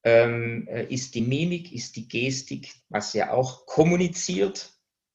ähm, 0.04 0.66
äh, 0.68 0.84
ist 0.86 1.14
die 1.14 1.20
Mimik, 1.20 1.72
ist 1.72 1.96
die 1.96 2.08
Gestik, 2.08 2.72
was 2.88 3.12
ja 3.12 3.32
auch 3.32 3.66
kommuniziert, 3.66 4.72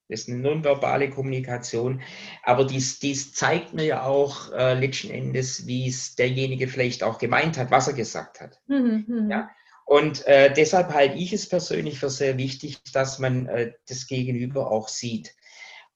das 0.10 0.22
ist 0.22 0.30
eine 0.30 0.38
nonverbale 0.38 1.10
Kommunikation, 1.10 2.02
aber 2.44 2.66
dies, 2.66 3.00
dies 3.00 3.34
zeigt 3.34 3.74
mir 3.74 3.84
ja 3.84 4.04
auch 4.04 4.54
äh, 4.54 4.74
letzten 4.80 5.10
Endes, 5.10 5.68
wie 5.68 5.90
es 5.90 6.16
derjenige 6.16 6.70
vielleicht 6.70 7.04
auch 7.04 7.18
gemeint 7.18 7.58
hat, 7.58 7.72
was 7.72 7.90
er 7.90 7.94
gesagt 7.94 8.40
hat. 8.40 8.62
Mhm, 8.68 9.06
mhm. 9.08 9.30
ja? 9.30 9.50
Und 9.88 10.28
äh, 10.28 10.54
deshalb 10.54 10.94
halte 10.94 11.16
ich 11.16 11.32
es 11.32 11.48
persönlich 11.48 11.98
für 11.98 12.10
sehr 12.10 12.38
wichtig, 12.38 12.84
dass 12.92 13.20
man 13.20 13.48
äh, 13.48 13.72
das 13.88 14.06
Gegenüber 14.06 14.70
auch 14.70 14.90
sieht. 14.90 15.34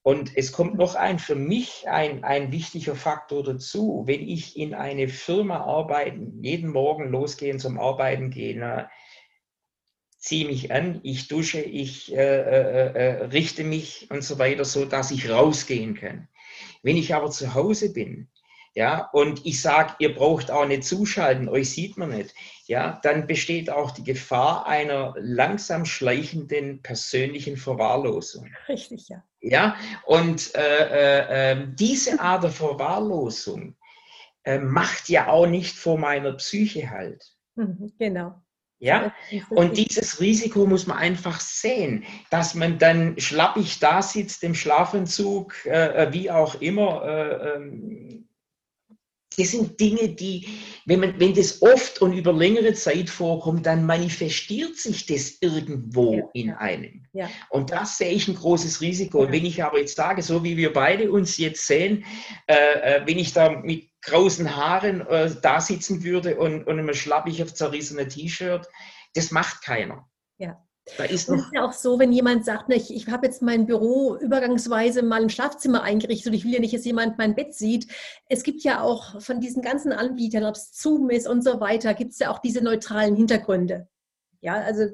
Und 0.02 0.36
es 0.38 0.54
kommt 0.54 0.76
noch 0.76 0.96
ein, 0.96 1.20
für 1.20 1.36
mich 1.36 1.90
ein, 1.90 2.24
ein 2.24 2.54
wichtiger 2.54 2.96
Faktor 2.96 3.44
dazu. 3.44 4.04
Wenn 4.08 4.22
ich 4.22 4.58
in 4.58 4.74
eine 4.74 5.10
Firma 5.10 5.58
arbeiten, 5.66 6.42
jeden 6.42 6.72
Morgen 6.72 7.10
losgehen 7.10 7.60
zum 7.60 7.78
Arbeiten 7.78 8.30
gehen, 8.30 8.64
ziehe 10.18 10.48
mich 10.48 10.72
an, 10.72 11.02
ich 11.04 11.28
dusche, 11.28 11.60
ich 11.60 12.16
äh, 12.16 12.16
äh, 12.16 12.94
äh, 12.94 13.24
richte 13.26 13.66
mich 13.66 14.08
und 14.10 14.24
so 14.24 14.40
weiter, 14.40 14.64
so 14.64 14.86
dass 14.86 15.12
ich 15.12 15.30
rausgehen 15.30 15.96
kann. 15.96 16.30
Wenn 16.82 16.96
ich 16.96 17.14
aber 17.14 17.30
zu 17.30 17.54
Hause 17.56 17.92
bin, 17.92 18.30
ja, 18.74 19.10
und 19.12 19.46
ich 19.46 19.62
sage, 19.62 19.96
ihr 20.00 20.16
braucht 20.16 20.50
auch 20.50 20.66
nicht 20.66 20.86
zuschalten, 20.86 21.50
euch 21.50 21.72
sieht 21.72 21.98
man 21.98 22.12
nicht, 22.12 22.34
ja, 22.66 23.00
dann 23.04 23.28
besteht 23.28 23.70
auch 23.70 23.92
die 23.92 24.04
Gefahr 24.04 24.66
einer 24.66 25.14
langsam 25.18 25.86
schleichenden 25.86 26.82
persönlichen 26.82 27.58
Verwahrlosung. 27.58 28.50
Richtig, 28.70 29.10
ja. 29.10 29.24
Ja, 29.42 29.76
und 30.06 30.56
äh, 30.56 30.62
äh, 30.62 31.26
ähm, 31.30 31.76
diese 31.78 32.20
Art 32.20 32.44
der 32.44 32.52
Verwahrlosung 32.52 33.76
äh, 34.44 34.60
macht 34.60 35.10
ja 35.10 35.28
auch 35.28 35.48
nicht 35.48 35.76
vor 35.76 35.98
meiner 35.98 36.34
Psyche 36.34 36.90
halt. 36.90 37.24
Mhm, 37.56 37.92
genau. 37.98 38.42
Ja, 38.84 39.14
und 39.52 39.78
dieses 39.78 40.20
Risiko 40.20 40.66
muss 40.66 40.88
man 40.88 40.98
einfach 40.98 41.40
sehen, 41.40 42.04
dass 42.32 42.56
man 42.56 42.80
dann 42.80 43.20
schlappig 43.20 43.78
da 43.78 44.02
sitzt 44.02 44.44
im 44.44 44.56
Schlafentzug, 44.56 45.54
äh, 45.68 46.06
äh, 46.06 46.14
wie 46.14 46.32
auch 46.32 46.60
immer, 46.62 47.04
äh, 47.06 47.56
ähm, 47.58 48.28
das 49.38 49.52
sind 49.52 49.80
Dinge, 49.80 50.10
die, 50.10 50.48
wenn, 50.86 51.00
man, 51.00 51.20
wenn 51.20 51.34
das 51.34 51.62
oft 51.62 52.02
und 52.02 52.14
über 52.14 52.34
längere 52.34 52.74
Zeit 52.74 53.10
vorkommt, 53.10 53.66
dann 53.66 53.86
manifestiert 53.86 54.76
sich 54.76 55.06
das 55.06 55.38
irgendwo 55.40 56.16
ja, 56.16 56.30
in 56.34 56.52
einem. 56.52 57.06
Ja. 57.14 57.30
Und 57.50 57.72
das 57.72 57.98
sehe 57.98 58.12
ich 58.12 58.28
ein 58.28 58.36
großes 58.36 58.82
Risiko. 58.82 59.22
Und 59.22 59.32
wenn 59.32 59.46
ich 59.46 59.64
aber 59.64 59.80
jetzt 59.80 59.96
sage, 59.96 60.22
so 60.22 60.44
wie 60.44 60.58
wir 60.58 60.74
beide 60.74 61.12
uns 61.12 61.38
jetzt 61.38 61.66
sehen, 61.66 62.04
äh, 62.48 62.56
äh 62.56 63.02
wenn 63.06 63.20
ich 63.20 63.32
da 63.32 63.50
mit 63.50 63.90
krausen 64.02 64.56
Haaren 64.56 65.02
äh, 65.08 65.32
da 65.42 65.62
sitzen 65.62 66.04
würde 66.04 66.38
und, 66.38 66.66
und 66.68 66.80
einem 66.80 66.94
schlappig 66.94 67.42
auf 67.42 67.54
zerrissene 67.54 68.08
T-Shirt, 68.08 68.68
das 69.14 69.32
macht 69.32 69.62
keiner. 69.62 70.10
Da 70.98 71.04
ist 71.06 71.30
noch. 71.30 71.38
Es 71.38 71.46
ist 71.46 71.54
ja 71.54 71.66
auch 71.66 71.74
so, 71.74 72.00
wenn 72.00 72.12
jemand 72.12 72.44
sagt, 72.44 72.70
ne, 72.70 72.76
ich, 72.76 72.94
ich 72.94 73.08
habe 73.08 73.28
jetzt 73.28 73.42
mein 73.42 73.66
Büro 73.66 74.16
übergangsweise 74.18 75.04
mal 75.04 75.22
im 75.22 75.30
Schlafzimmer 75.30 75.84
eingerichtet 75.84 76.28
und 76.28 76.34
ich 76.34 76.44
will 76.44 76.54
ja 76.54 76.60
nicht, 76.60 76.74
dass 76.74 76.86
jemand 76.86 77.18
mein 77.18 77.36
Bett 77.36 77.54
sieht. 77.54 77.88
Es 78.28 78.44
gibt 78.44 78.64
ja 78.64 78.82
auch 78.82 79.22
von 79.22 79.40
diesen 79.40 79.62
ganzen 79.62 79.92
Anbietern, 79.92 80.44
ob 80.44 80.56
es 80.56 80.72
Zoom 80.74 81.10
ist 81.10 81.28
und 81.28 81.44
so 81.44 81.60
weiter, 81.60 81.94
gibt 81.94 82.14
es 82.14 82.20
ja 82.20 82.32
auch 82.32 82.40
diese 82.40 82.64
neutralen 82.64 83.16
Hintergründe. 83.16 83.88
Ja, 84.42 84.56
also 84.56 84.88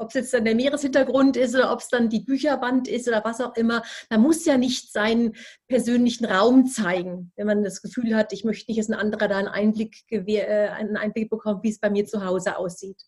ob 0.00 0.08
es 0.08 0.14
jetzt 0.14 0.32
dann 0.32 0.44
der 0.44 0.54
Meereshintergrund 0.54 1.36
ist 1.36 1.54
oder 1.54 1.72
ob 1.72 1.80
es 1.80 1.88
dann 1.88 2.08
die 2.08 2.20
Bücherwand 2.20 2.88
ist 2.88 3.06
oder 3.06 3.22
was 3.22 3.40
auch 3.40 3.54
immer. 3.56 3.82
Man 4.08 4.22
muss 4.22 4.46
ja 4.46 4.56
nicht 4.56 4.92
seinen 4.92 5.34
persönlichen 5.68 6.24
Raum 6.24 6.66
zeigen, 6.66 7.32
wenn 7.36 7.46
man 7.46 7.62
das 7.62 7.82
Gefühl 7.82 8.16
hat, 8.16 8.32
ich 8.32 8.44
möchte 8.44 8.70
nicht, 8.70 8.80
dass 8.80 8.88
ein 8.88 8.94
anderer 8.94 9.28
da 9.28 9.36
einen 9.36 9.48
Einblick, 9.48 10.04
äh, 10.10 10.68
einen 10.68 10.96
Einblick 10.96 11.28
bekommt, 11.28 11.62
wie 11.64 11.70
es 11.70 11.78
bei 11.78 11.90
mir 11.90 12.06
zu 12.06 12.24
Hause 12.24 12.56
aussieht. 12.56 13.02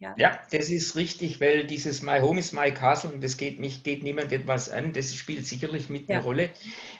Ja. 0.00 0.14
ja, 0.18 0.38
das 0.50 0.70
ist 0.70 0.96
richtig, 0.96 1.40
weil 1.40 1.66
dieses 1.66 2.02
My 2.02 2.18
Home 2.20 2.40
is 2.40 2.52
My 2.52 2.72
Castle 2.72 3.10
und 3.10 3.22
das 3.22 3.36
geht, 3.36 3.60
mich, 3.60 3.84
geht 3.84 4.02
niemand 4.02 4.32
etwas 4.32 4.68
an, 4.68 4.92
das 4.92 5.14
spielt 5.14 5.46
sicherlich 5.46 5.88
mit 5.88 6.08
ja. 6.08 6.16
eine 6.16 6.24
Rolle. 6.24 6.50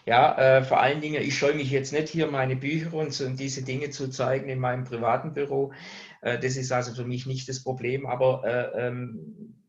Ja, 0.07 0.59
äh, 0.59 0.65
vor 0.65 0.81
allen 0.81 1.01
Dingen, 1.01 1.21
ich 1.21 1.37
scheue 1.37 1.55
mich 1.55 1.71
jetzt 1.71 1.93
nicht 1.93 2.09
hier 2.09 2.31
meine 2.31 2.57
Bücher 2.57 2.95
und, 2.95 3.13
so, 3.13 3.27
und 3.27 3.39
diese 3.39 3.63
Dinge 3.63 3.91
zu 3.91 4.09
zeigen 4.09 4.49
in 4.49 4.61
meinem 4.61 4.85
privaten 4.85 5.35
Büro. 5.35 5.73
Äh, 6.23 6.39
das 6.39 6.57
ist 6.57 6.71
also 6.71 6.95
für 6.95 7.05
mich 7.05 7.27
nicht 7.27 7.49
das 7.49 7.63
Problem, 7.63 8.07
aber 8.07 8.43
äh, 8.45 8.87
ähm, 8.87 9.61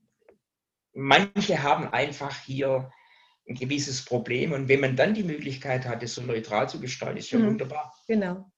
manche 0.93 1.63
haben 1.63 1.87
einfach 1.87 2.39
hier 2.45 2.91
ein 3.49 3.55
gewisses 3.55 4.05
Problem 4.05 4.53
und 4.53 4.69
wenn 4.69 4.79
man 4.79 4.95
dann 4.95 5.13
die 5.13 5.23
Möglichkeit 5.23 5.85
hat, 5.85 6.03
es 6.03 6.15
so 6.15 6.21
neutral 6.21 6.69
zu 6.69 6.79
gestalten, 6.79 7.17
ist 7.17 7.31
ja 7.31 7.39
mhm. 7.39 7.47
wunderbar. 7.47 7.93
Genau. 8.07 8.51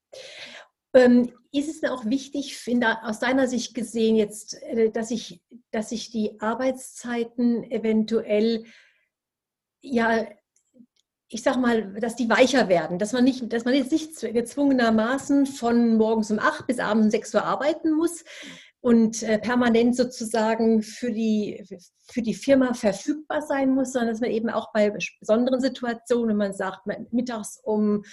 Ähm, 0.93 1.32
ist 1.60 1.84
es 1.84 1.89
auch 1.89 2.06
wichtig, 2.06 2.58
finde, 2.58 3.04
aus 3.04 3.20
deiner 3.20 3.48
Sicht 3.48 3.74
gesehen 3.74 4.15
jetzt, 4.15 4.62
äh, 4.63 4.89
dass 4.91 5.12
ich, 5.12 5.41
dass 5.72 5.91
ich 5.91 6.12
die 6.12 6.39
Arbeitszeiten 6.39 7.63
eventuell, 7.72 8.65
ja, 9.82 10.28
ich 11.30 11.43
sag 11.43 11.58
mal, 11.58 11.93
dass 12.00 12.15
die 12.15 12.30
weicher 12.30 12.70
werden, 12.70 13.00
dass 13.00 13.12
man 13.12 13.24
nicht, 13.24 13.52
dass 13.52 13.65
man 13.65 13.74
jetzt 13.74 13.91
nicht 13.91 14.20
gezwungenermaßen 14.22 15.46
von 15.46 15.98
morgens 15.98 16.32
um 16.32 16.39
acht 16.39 16.67
bis 16.67 16.80
abends 16.80 17.06
um 17.06 17.12
sechs 17.12 17.34
Uhr 17.36 17.43
arbeiten 17.43 17.91
muss 17.91 18.24
und 18.82 19.24
äh, 19.24 19.40
permanent 19.40 19.96
sozusagen 19.96 20.82
für 20.82 21.12
die, 21.12 21.66
für 22.12 22.22
die 22.22 22.34
Firma 22.34 22.74
verfügbar 22.74 23.42
sein 23.42 23.74
muss, 23.74 23.94
sondern 23.94 24.12
dass 24.12 24.22
man 24.22 24.32
eben 24.32 24.50
auch 24.50 24.72
bei 24.72 24.96
besonderen 25.20 25.60
Situationen, 25.60 26.30
wenn 26.30 26.38
man 26.38 26.54
sagt, 26.54 26.88
mittags 27.12 27.60
um 27.63 28.04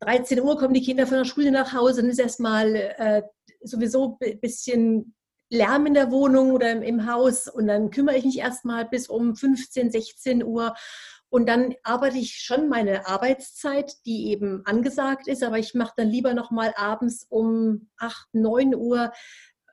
13 0.00 0.40
Uhr 0.40 0.58
kommen 0.58 0.74
die 0.74 0.82
Kinder 0.82 1.06
von 1.06 1.18
der 1.18 1.24
Schule 1.24 1.50
nach 1.50 1.72
Hause, 1.72 2.02
dann 2.02 2.10
ist 2.10 2.18
erstmal 2.18 2.74
äh, 2.74 3.22
sowieso 3.62 4.18
ein 4.22 4.40
bisschen 4.40 5.14
Lärm 5.48 5.86
in 5.86 5.94
der 5.94 6.10
Wohnung 6.10 6.52
oder 6.52 6.72
im, 6.72 6.82
im 6.82 7.10
Haus 7.10 7.46
und 7.48 7.68
dann 7.68 7.90
kümmere 7.90 8.16
ich 8.16 8.24
mich 8.24 8.38
erstmal 8.38 8.84
bis 8.84 9.08
um 9.08 9.36
15, 9.36 9.90
16 9.90 10.44
Uhr. 10.44 10.74
Und 11.28 11.48
dann 11.48 11.74
arbeite 11.82 12.18
ich 12.18 12.38
schon 12.38 12.68
meine 12.68 13.06
Arbeitszeit, 13.06 13.94
die 14.06 14.28
eben 14.30 14.64
angesagt 14.64 15.28
ist, 15.28 15.42
aber 15.42 15.58
ich 15.58 15.74
mache 15.74 15.94
dann 15.96 16.08
lieber 16.08 16.34
nochmal 16.34 16.72
abends 16.76 17.26
um 17.28 17.88
8, 17.98 18.28
9 18.32 18.74
Uhr 18.74 19.12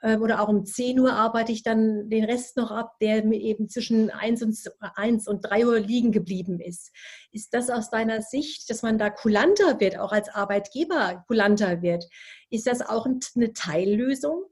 oder 0.03 0.41
auch 0.41 0.49
um 0.49 0.65
10 0.65 0.99
Uhr 0.99 1.13
arbeite 1.13 1.51
ich 1.51 1.63
dann 1.63 2.09
den 2.09 2.25
Rest 2.25 2.57
noch 2.57 2.71
ab, 2.71 2.99
der 2.99 3.23
mir 3.23 3.39
eben 3.39 3.69
zwischen 3.69 4.09
1 4.09 4.43
und, 4.43 4.57
1 4.95 5.27
und 5.27 5.41
3 5.41 5.65
Uhr 5.65 5.79
liegen 5.79 6.11
geblieben 6.11 6.59
ist. 6.59 6.91
Ist 7.31 7.53
das 7.53 7.69
aus 7.69 7.89
deiner 7.89 8.21
Sicht, 8.21 8.69
dass 8.69 8.81
man 8.81 8.97
da 8.97 9.09
kulanter 9.09 9.79
wird, 9.79 9.97
auch 9.97 10.11
als 10.11 10.29
Arbeitgeber 10.29 11.23
kulanter 11.27 11.81
wird? 11.81 12.05
Ist 12.49 12.67
das 12.67 12.81
auch 12.81 13.05
eine 13.05 13.53
Teillösung? 13.53 14.43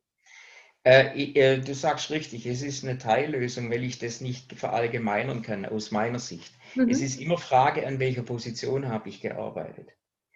Äh, 0.83 1.31
äh, 1.33 1.59
du 1.59 1.75
sagst 1.75 2.09
richtig, 2.09 2.47
es 2.47 2.63
ist 2.63 2.83
eine 2.83 2.97
Teillösung, 2.97 3.69
weil 3.69 3.83
ich 3.83 3.99
das 3.99 4.19
nicht 4.19 4.53
verallgemeinern 4.53 5.43
kann 5.43 5.65
aus 5.65 5.91
meiner 5.91 6.19
Sicht. 6.19 6.51
Mhm. 6.75 6.89
Es 6.89 7.01
ist 7.01 7.19
immer 7.21 7.37
Frage, 7.37 7.85
an 7.85 7.99
welcher 7.99 8.23
Position 8.23 8.87
habe 8.87 9.09
ich 9.09 9.21
gearbeitet. 9.21 9.89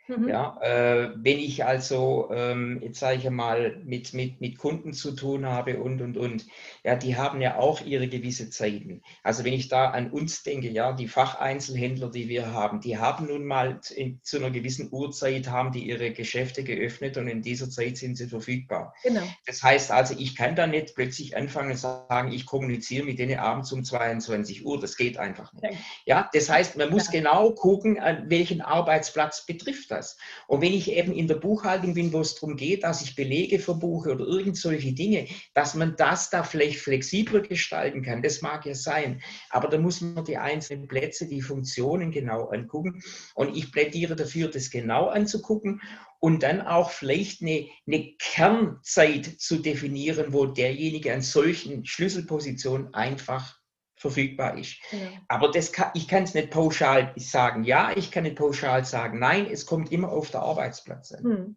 Mhm. 0.08 0.30
Ja, 0.30 0.60
äh, 0.62 1.10
wenn 1.16 1.40
ich 1.40 1.66
also, 1.66 2.30
ähm, 2.32 2.80
jetzt 2.84 3.00
sage 3.00 3.18
ich 3.18 3.30
mal, 3.30 3.82
mit, 3.84 4.14
mit, 4.14 4.40
mit 4.40 4.58
Kunden 4.58 4.94
zu 4.94 5.14
tun 5.14 5.48
habe 5.48 5.80
und, 5.80 6.00
und, 6.02 6.16
und, 6.16 6.46
ja, 6.84 6.96
die 6.96 7.16
haben 7.16 7.42
ja 7.42 7.58
auch 7.58 7.82
ihre 7.82 8.08
gewisse 8.08 8.52
Zeiten. 8.52 9.02
Also 9.24 9.44
wenn 9.44 9.54
ich 9.54 9.68
da 9.68 9.90
an 9.90 10.12
uns 10.12 10.44
denke, 10.44 10.70
ja, 10.70 10.94
die 10.94 11.08
Facheinzelhändler, 11.08 12.12
die 12.12 12.30
wir 12.30 12.54
haben, 12.54 12.82
die 12.82 13.00
haben 13.00 13.26
nun 13.26 13.46
mal 13.46 13.80
in, 13.96 14.20
zu 14.22 14.38
einer 14.38 14.52
gewissen 14.52 14.90
Uhrzeit, 14.92 15.50
haben 15.50 15.72
die 15.72 15.88
ihre 15.88 16.12
Geschäfte 16.12 16.64
geöffnet 16.64 17.18
und 17.18 17.28
in 17.28 17.42
dieser 17.42 17.70
Zeit 17.70 17.98
sind 17.98 18.16
sie 18.16 18.28
verfügbar. 18.28 18.94
Genau. 19.02 19.24
Das 19.48 19.64
heißt 19.64 19.92
also, 19.92 20.16
ich 20.18 20.36
kann 20.36 20.56
da 20.56 20.68
nicht 20.68 20.94
plötzlich 20.94 21.36
anfangen 21.36 21.72
und 21.72 21.78
sagen, 21.78 22.32
ich 22.32 22.46
kommuniziere 22.46 23.06
mit 23.06 23.18
denen 23.18 23.40
abends 23.40 23.72
um 23.72 23.84
22 23.84 24.66
Uhr. 24.66 24.80
Das 24.80 24.98
geht 24.98 25.18
einfach 25.18 25.52
nicht. 25.54 25.80
Ja, 26.06 26.30
das 26.32 26.48
heißt, 26.48 26.78
man 26.78 26.92
muss 26.92 27.12
ja. 27.12 27.20
genau 27.20 27.52
gucken, 27.52 28.00
an 28.00 28.30
welchen 28.30 28.62
Arbeitsplatz 28.62 29.48
betrifft 29.48 29.90
das 29.90 29.95
das. 29.96 30.18
Und 30.48 30.62
wenn 30.62 30.74
ich 30.74 30.92
eben 30.92 31.14
in 31.14 31.28
der 31.28 31.36
Buchhaltung 31.36 31.94
bin, 31.94 32.14
wo 32.14 32.22
es 32.22 32.36
darum 32.36 32.56
geht, 32.56 32.84
dass 32.84 33.02
ich 33.02 33.16
Belege 33.16 33.60
verbuche 33.60 34.12
oder 34.12 34.26
irgend 34.26 34.58
solche 34.58 34.94
Dinge, 34.94 35.28
dass 35.54 35.76
man 35.76 35.96
das 35.96 36.30
da 36.30 36.44
vielleicht 36.44 36.80
flexibler 36.80 37.42
gestalten 37.42 38.02
kann, 38.02 38.22
das 38.22 38.42
mag 38.42 38.66
ja 38.66 38.76
sein. 38.76 39.22
Aber 39.50 39.68
da 39.68 39.78
muss 39.78 40.02
man 40.02 40.26
die 40.26 40.38
einzelnen 40.38 40.88
Plätze, 40.88 41.28
die 41.28 41.42
Funktionen 41.42 42.12
genau 42.12 42.46
angucken. 42.46 43.02
Und 43.34 43.56
ich 43.56 43.72
plädiere 43.72 44.16
dafür, 44.16 44.50
das 44.50 44.70
genau 44.70 45.08
anzugucken 45.08 45.82
und 46.20 46.44
dann 46.44 46.62
auch 46.62 46.92
vielleicht 46.92 47.42
eine, 47.42 47.68
eine 47.86 48.16
Kernzeit 48.18 49.26
zu 49.38 49.58
definieren, 49.58 50.34
wo 50.34 50.46
derjenige 50.46 51.14
an 51.14 51.22
solchen 51.22 51.86
Schlüsselpositionen 51.86 52.94
einfach 52.94 53.60
verfügbar 54.06 54.58
ist. 54.58 54.78
Ja. 54.92 55.00
Aber 55.28 55.50
das 55.50 55.72
kann, 55.72 55.90
ich 55.96 56.08
kann 56.08 56.24
es 56.24 56.34
nicht 56.36 56.52
pauschal 56.52 57.12
sagen, 57.16 57.64
ja, 57.64 57.92
ich 57.96 58.12
kann 58.12 58.24
nicht 58.24 58.36
pauschal 58.36 58.86
sagen, 58.86 59.18
nein, 59.20 59.48
es 59.52 59.66
kommt 59.66 59.92
immer 59.92 60.10
auf 60.10 60.30
der 60.30 60.42
Arbeitsplatz 60.42 61.12
an. 61.12 61.24
Hm. 61.24 61.56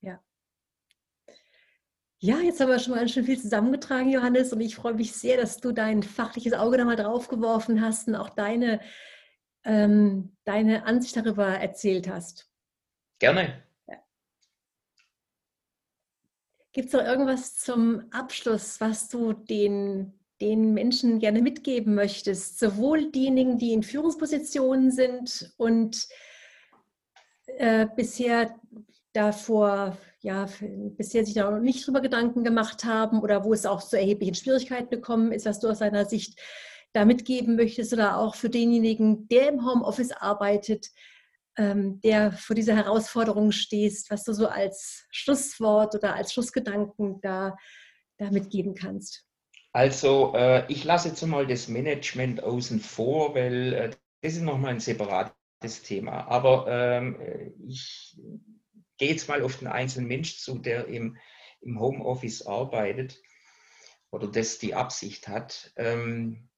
Ja. 0.00 0.20
Ja, 2.18 2.38
jetzt 2.38 2.60
haben 2.60 2.70
wir 2.70 2.78
schon 2.78 2.92
mal 2.92 3.00
ganz 3.00 3.12
schön 3.12 3.24
viel 3.24 3.40
zusammengetragen, 3.40 4.10
Johannes, 4.10 4.52
und 4.52 4.60
ich 4.60 4.74
freue 4.76 4.94
mich 4.94 5.12
sehr, 5.12 5.36
dass 5.36 5.58
du 5.58 5.72
dein 5.72 6.02
fachliches 6.02 6.54
Auge 6.54 6.78
da 6.78 6.84
mal 6.84 6.96
drauf 6.96 7.28
geworfen 7.28 7.82
hast 7.82 8.08
und 8.08 8.14
auch 8.14 8.30
deine, 8.30 8.80
ähm, 9.64 10.34
deine 10.44 10.86
Ansicht 10.86 11.16
darüber 11.16 11.46
erzählt 11.46 12.08
hast. 12.08 12.48
Gerne. 13.18 13.62
Gibt 16.72 16.86
es 16.86 16.94
noch 16.94 17.02
irgendwas 17.02 17.56
zum 17.56 18.10
Abschluss, 18.12 18.80
was 18.80 19.10
du 19.10 19.34
den 19.34 20.18
den 20.42 20.74
Menschen 20.74 21.20
gerne 21.20 21.40
mitgeben 21.40 21.94
möchtest? 21.94 22.58
Sowohl 22.58 23.12
diejenigen, 23.12 23.58
die 23.58 23.72
in 23.72 23.84
Führungspositionen 23.84 24.90
sind 24.90 25.54
und 25.56 26.08
äh, 27.46 27.86
bisher 27.96 28.54
davor, 29.12 29.96
ja, 30.20 30.46
bisher 30.96 31.24
sich 31.24 31.34
da 31.34 31.50
noch 31.50 31.60
nicht 31.60 31.86
drüber 31.86 32.00
Gedanken 32.00 32.42
gemacht 32.42 32.84
haben 32.84 33.20
oder 33.20 33.44
wo 33.44 33.52
es 33.52 33.66
auch 33.66 33.82
zu 33.82 33.96
erheblichen 33.96 34.34
Schwierigkeiten 34.34 34.90
gekommen 34.90 35.32
ist, 35.32 35.46
was 35.46 35.60
du 35.60 35.68
aus 35.68 35.78
deiner 35.78 36.06
Sicht 36.06 36.40
da 36.92 37.04
mitgeben 37.04 37.56
möchtest 37.56 37.92
oder 37.92 38.18
auch 38.18 38.34
für 38.34 38.50
denjenigen, 38.50 39.28
der 39.28 39.48
im 39.48 39.64
Homeoffice 39.64 40.12
arbeitet, 40.12 40.88
ähm, 41.56 42.00
der 42.00 42.32
vor 42.32 42.56
dieser 42.56 42.74
Herausforderung 42.74 43.52
stehst, 43.52 44.10
was 44.10 44.24
du 44.24 44.32
so 44.32 44.48
als 44.48 45.06
Schlusswort 45.10 45.94
oder 45.94 46.14
als 46.14 46.32
Schlussgedanken 46.32 47.20
da, 47.20 47.56
da 48.18 48.30
mitgeben 48.30 48.74
kannst. 48.74 49.24
Also 49.72 50.34
äh, 50.34 50.70
ich 50.70 50.84
lasse 50.84 51.08
jetzt 51.08 51.22
mal 51.22 51.46
das 51.46 51.68
Management 51.68 52.42
außen 52.42 52.80
vor, 52.80 53.34
weil 53.34 53.72
äh, 53.72 53.90
das 54.20 54.34
ist 54.34 54.42
nochmal 54.42 54.72
ein 54.72 54.80
separates 54.80 55.82
Thema. 55.82 56.28
Aber 56.28 56.66
ähm, 56.68 57.54
ich 57.66 58.20
gehe 58.98 59.10
jetzt 59.10 59.28
mal 59.28 59.42
auf 59.42 59.58
den 59.58 59.68
einzelnen 59.68 60.08
Mensch 60.08 60.38
zu, 60.38 60.58
der 60.58 60.86
im, 60.86 61.16
im 61.62 61.80
Homeoffice 61.80 62.42
arbeitet 62.42 63.20
oder 64.10 64.28
das 64.28 64.58
die 64.58 64.74
Absicht 64.74 65.26
hat, 65.28 65.72
ähm, 65.76 66.50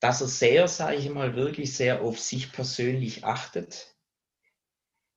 dass 0.00 0.20
er 0.20 0.28
sehr, 0.28 0.68
sage 0.68 0.96
ich 0.96 1.10
mal, 1.10 1.34
wirklich 1.34 1.74
sehr 1.74 2.02
auf 2.02 2.18
sich 2.18 2.52
persönlich 2.52 3.24
achtet 3.24 3.89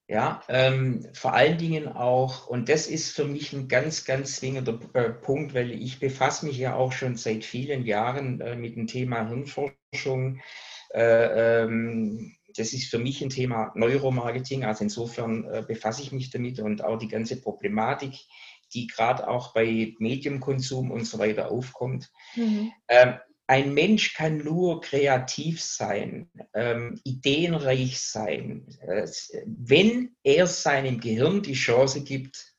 ja, 0.06 0.42
ähm, 0.48 1.06
vor 1.14 1.32
allen 1.32 1.56
Dingen 1.56 1.88
auch, 1.88 2.46
und 2.46 2.68
das 2.68 2.86
ist 2.86 3.12
für 3.12 3.24
mich 3.24 3.52
ein 3.54 3.68
ganz, 3.68 4.04
ganz 4.04 4.36
zwingender 4.36 4.78
äh, 4.92 5.10
Punkt, 5.10 5.54
weil 5.54 5.70
ich 5.70 5.98
befasse 5.98 6.44
mich 6.44 6.58
ja 6.58 6.74
auch 6.74 6.92
schon 6.92 7.16
seit 7.16 7.44
vielen 7.44 7.86
Jahren 7.86 8.40
äh, 8.40 8.54
mit 8.54 8.76
dem 8.76 8.86
Thema 8.86 9.26
Hirnforschung. 9.26 10.40
Äh, 10.92 11.62
ähm, 11.62 12.36
das 12.56 12.72
ist 12.72 12.90
für 12.90 12.98
mich 12.98 13.22
ein 13.22 13.30
Thema 13.30 13.72
Neuromarketing, 13.74 14.64
also 14.64 14.84
insofern 14.84 15.44
äh, 15.44 15.64
befasse 15.66 16.02
ich 16.02 16.12
mich 16.12 16.30
damit 16.30 16.60
und 16.60 16.84
auch 16.84 16.98
die 16.98 17.08
ganze 17.08 17.40
Problematik, 17.40 18.14
die 18.74 18.86
gerade 18.86 19.26
auch 19.26 19.54
bei 19.54 19.94
Mediumkonsum 19.98 20.90
und 20.90 21.06
so 21.06 21.18
weiter 21.18 21.50
aufkommt. 21.50 22.12
Mhm. 22.36 22.72
Ähm, 22.88 23.14
ein 23.46 23.74
Mensch 23.74 24.14
kann 24.14 24.38
nur 24.38 24.80
kreativ 24.80 25.62
sein, 25.62 26.30
ähm, 26.54 27.00
ideenreich 27.04 28.00
sein, 28.00 28.66
äh, 28.80 29.06
wenn 29.46 30.16
er 30.22 30.46
seinem 30.46 31.00
Gehirn 31.00 31.42
die 31.42 31.54
Chance 31.54 32.02
gibt, 32.02 32.54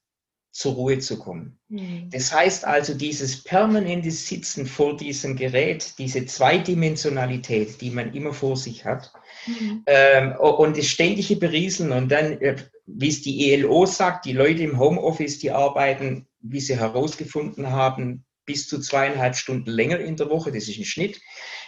zur 0.55 0.75
Ruhe 0.75 0.99
zu 0.99 1.19
kommen. 1.19 1.59
Mhm. 1.67 2.09
Das 2.11 2.33
heißt 2.33 2.63
also, 2.63 2.93
dieses 2.93 3.43
permanente 3.43 4.09
Sitzen 4.09 4.65
vor 4.65 4.95
diesem 4.95 5.35
Gerät, 5.35 5.95
diese 5.97 6.25
Zweidimensionalität, 6.25 7.81
die 7.81 7.89
man 7.89 8.13
immer 8.13 8.31
vor 8.31 8.55
sich 8.55 8.85
hat, 8.85 9.11
mhm. 9.47 9.83
ähm, 9.85 10.33
und 10.37 10.77
das 10.77 10.87
ständige 10.87 11.35
Berieseln 11.35 11.91
und 11.91 12.09
dann, 12.09 12.39
äh, 12.39 12.55
wie 12.85 13.09
es 13.09 13.21
die 13.21 13.51
ELO 13.51 13.85
sagt, 13.85 14.25
die 14.25 14.31
Leute 14.31 14.63
im 14.63 14.79
Homeoffice, 14.79 15.39
die 15.39 15.51
arbeiten, 15.51 16.25
wie 16.39 16.61
sie 16.61 16.77
herausgefunden 16.77 17.71
haben, 17.71 18.24
bis 18.45 18.67
zu 18.67 18.79
zweieinhalb 18.79 19.35
Stunden 19.35 19.69
länger 19.69 19.99
in 19.99 20.15
der 20.15 20.29
Woche, 20.29 20.51
das 20.51 20.67
ist 20.67 20.77
ein 20.77 20.85
Schnitt. 20.85 21.21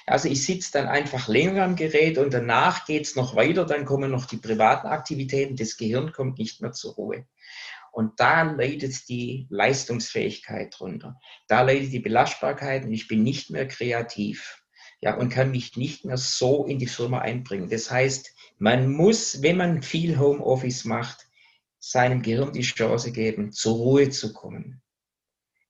Also 0.05 0.29
ich 0.29 0.45
sitze 0.45 0.71
dann 0.73 0.87
einfach 0.87 1.27
länger 1.27 1.63
am 1.63 1.75
Gerät 1.75 2.17
und 2.17 2.33
danach 2.33 2.85
geht 2.85 3.05
es 3.05 3.15
noch 3.15 3.35
weiter, 3.35 3.65
dann 3.65 3.85
kommen 3.85 4.11
noch 4.11 4.25
die 4.25 4.37
privaten 4.37 4.87
Aktivitäten, 4.87 5.55
das 5.55 5.77
Gehirn 5.77 6.11
kommt 6.11 6.37
nicht 6.37 6.61
mehr 6.61 6.71
zur 6.71 6.93
Ruhe. 6.93 7.25
Und 7.91 8.19
da 8.19 8.43
leidet 8.43 9.09
die 9.09 9.47
Leistungsfähigkeit 9.49 10.75
drunter. 10.77 11.19
Da 11.47 11.63
leidet 11.63 11.91
die 11.91 11.99
Belastbarkeit 11.99 12.85
und 12.85 12.93
ich 12.93 13.07
bin 13.07 13.23
nicht 13.23 13.49
mehr 13.49 13.67
kreativ. 13.67 14.61
Ja, 15.01 15.15
und 15.17 15.29
kann 15.29 15.51
mich 15.51 15.77
nicht 15.77 16.05
mehr 16.05 16.17
so 16.17 16.65
in 16.65 16.79
die 16.79 16.87
Firma 16.87 17.19
einbringen. 17.19 17.69
Das 17.69 17.89
heißt, 17.89 18.33
man 18.59 18.91
muss, 18.91 19.41
wenn 19.41 19.57
man 19.57 19.81
viel 19.81 20.17
Homeoffice 20.19 20.85
macht, 20.85 21.27
seinem 21.79 22.21
Gehirn 22.21 22.53
die 22.53 22.61
Chance 22.61 23.11
geben, 23.11 23.51
zur 23.51 23.75
Ruhe 23.75 24.09
zu 24.09 24.33
kommen. 24.33 24.81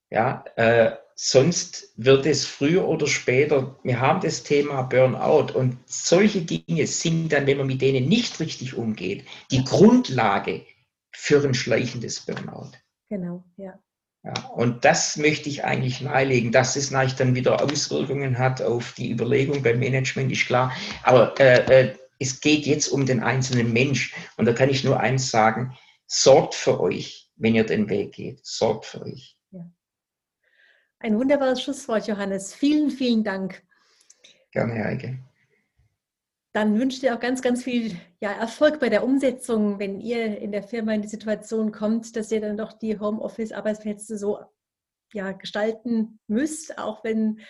Ja, 0.10 0.46
äh, 0.56 0.92
sonst 1.16 1.92
wird 1.98 2.26
es 2.26 2.46
früher 2.46 2.88
oder 2.88 3.08
später, 3.08 3.76
wir 3.84 4.00
haben 4.00 4.22
das 4.22 4.44
Thema 4.44 4.84
Burnout 4.84 5.54
und 5.54 5.78
solche 5.86 6.42
Dinge 6.42 6.88
sind 6.88 7.30
dann, 7.30 7.48
wenn 7.48 7.58
man 7.58 7.68
mit 7.68 7.82
denen 7.82 8.08
nicht 8.08 8.40
richtig 8.40 8.76
umgeht, 8.76 9.26
die 9.52 9.64
Grundlage 9.64 10.66
für 11.12 11.44
ein 11.44 11.54
schleichendes 11.54 12.22
Burnout. 12.22 12.72
Genau, 13.10 13.44
ja. 13.58 13.80
ja. 14.24 14.34
Und 14.50 14.86
das 14.86 15.18
möchte 15.18 15.50
ich 15.50 15.66
eigentlich 15.66 16.02
nahelegen, 16.02 16.52
dass 16.52 16.76
es 16.76 16.92
natürlich 16.92 17.16
dann 17.16 17.36
wieder 17.36 17.62
Auswirkungen 17.64 18.38
hat 18.38 18.62
auf 18.62 18.94
die 18.94 19.12
Überlegung 19.12 19.64
beim 19.64 19.80
Management, 19.80 20.32
ist 20.32 20.46
klar. 20.46 20.72
Aber 21.04 21.38
äh, 21.40 21.88
äh, 21.90 21.96
es 22.20 22.40
geht 22.40 22.66
jetzt 22.66 22.90
um 22.90 23.06
den 23.06 23.24
einzelnen 23.24 23.74
Mensch. 23.74 24.14
Und 24.38 24.46
da 24.46 24.54
kann 24.54 24.70
ich 24.70 24.84
nur 24.84 25.00
eins 25.00 25.32
sagen, 25.32 25.78
sorgt 26.06 26.56
für 26.56 26.80
euch, 26.80 27.30
wenn 27.36 27.56
ihr 27.56 27.66
den 27.66 27.90
Weg 27.90 28.14
geht. 28.14 28.40
Sorgt 28.44 28.86
für 28.86 29.02
euch. 29.02 29.37
Ein 31.00 31.18
wunderbares 31.18 31.62
Schlusswort, 31.62 32.08
Johannes. 32.08 32.54
Vielen, 32.54 32.90
vielen 32.90 33.24
Dank. 33.24 33.64
Gerne, 34.52 34.84
Heike. 34.84 35.20
Dann 36.54 36.80
wünsche 36.80 36.96
ich 36.96 37.02
dir 37.02 37.14
auch 37.14 37.20
ganz, 37.20 37.44
ganz 37.44 37.64
viel 37.64 37.96
ja, 38.20 38.32
Erfolg 38.32 38.80
bei 38.80 38.90
der 38.90 39.04
Umsetzung, 39.04 39.78
wenn 39.78 40.00
ihr 40.02 40.40
in 40.40 40.52
der 40.52 40.64
Firma 40.64 40.94
in 40.94 41.04
die 41.04 41.08
Situation 41.08 41.72
kommt, 41.72 42.16
dass 42.16 42.32
ihr 42.32 42.42
dann 42.42 42.58
doch 42.58 42.74
die 42.74 43.00
Homeoffice-Arbeitsplätze 43.00 44.18
so 44.18 44.40
ja, 45.14 45.34
gestalten 45.34 46.20
müsst, 46.28 46.80
auch 46.80 47.04
wenn 47.04 47.42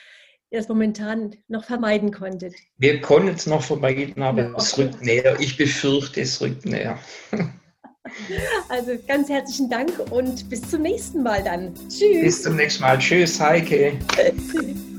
ihr 0.49 0.59
es 0.59 0.67
momentan 0.67 1.35
noch 1.47 1.63
vermeiden 1.63 2.11
konntet. 2.11 2.55
Wir 2.77 2.99
konnten 2.99 3.29
es 3.29 3.47
noch 3.47 3.63
vermeiden, 3.63 4.21
aber 4.21 4.43
ja. 4.43 4.55
es 4.57 4.77
rückt 4.77 5.01
näher. 5.01 5.39
Ich 5.39 5.55
befürchte, 5.55 6.21
es 6.21 6.41
rückt 6.41 6.65
näher. 6.65 6.99
Also 8.69 8.91
ganz 9.07 9.29
herzlichen 9.29 9.69
Dank 9.69 9.91
und 10.11 10.49
bis 10.49 10.61
zum 10.69 10.81
nächsten 10.81 11.23
Mal 11.23 11.43
dann. 11.43 11.73
Tschüss. 11.89 12.21
Bis 12.21 12.43
zum 12.43 12.55
nächsten 12.55 12.83
Mal. 12.83 12.97
Tschüss, 12.97 13.39
Heike. 13.39 13.93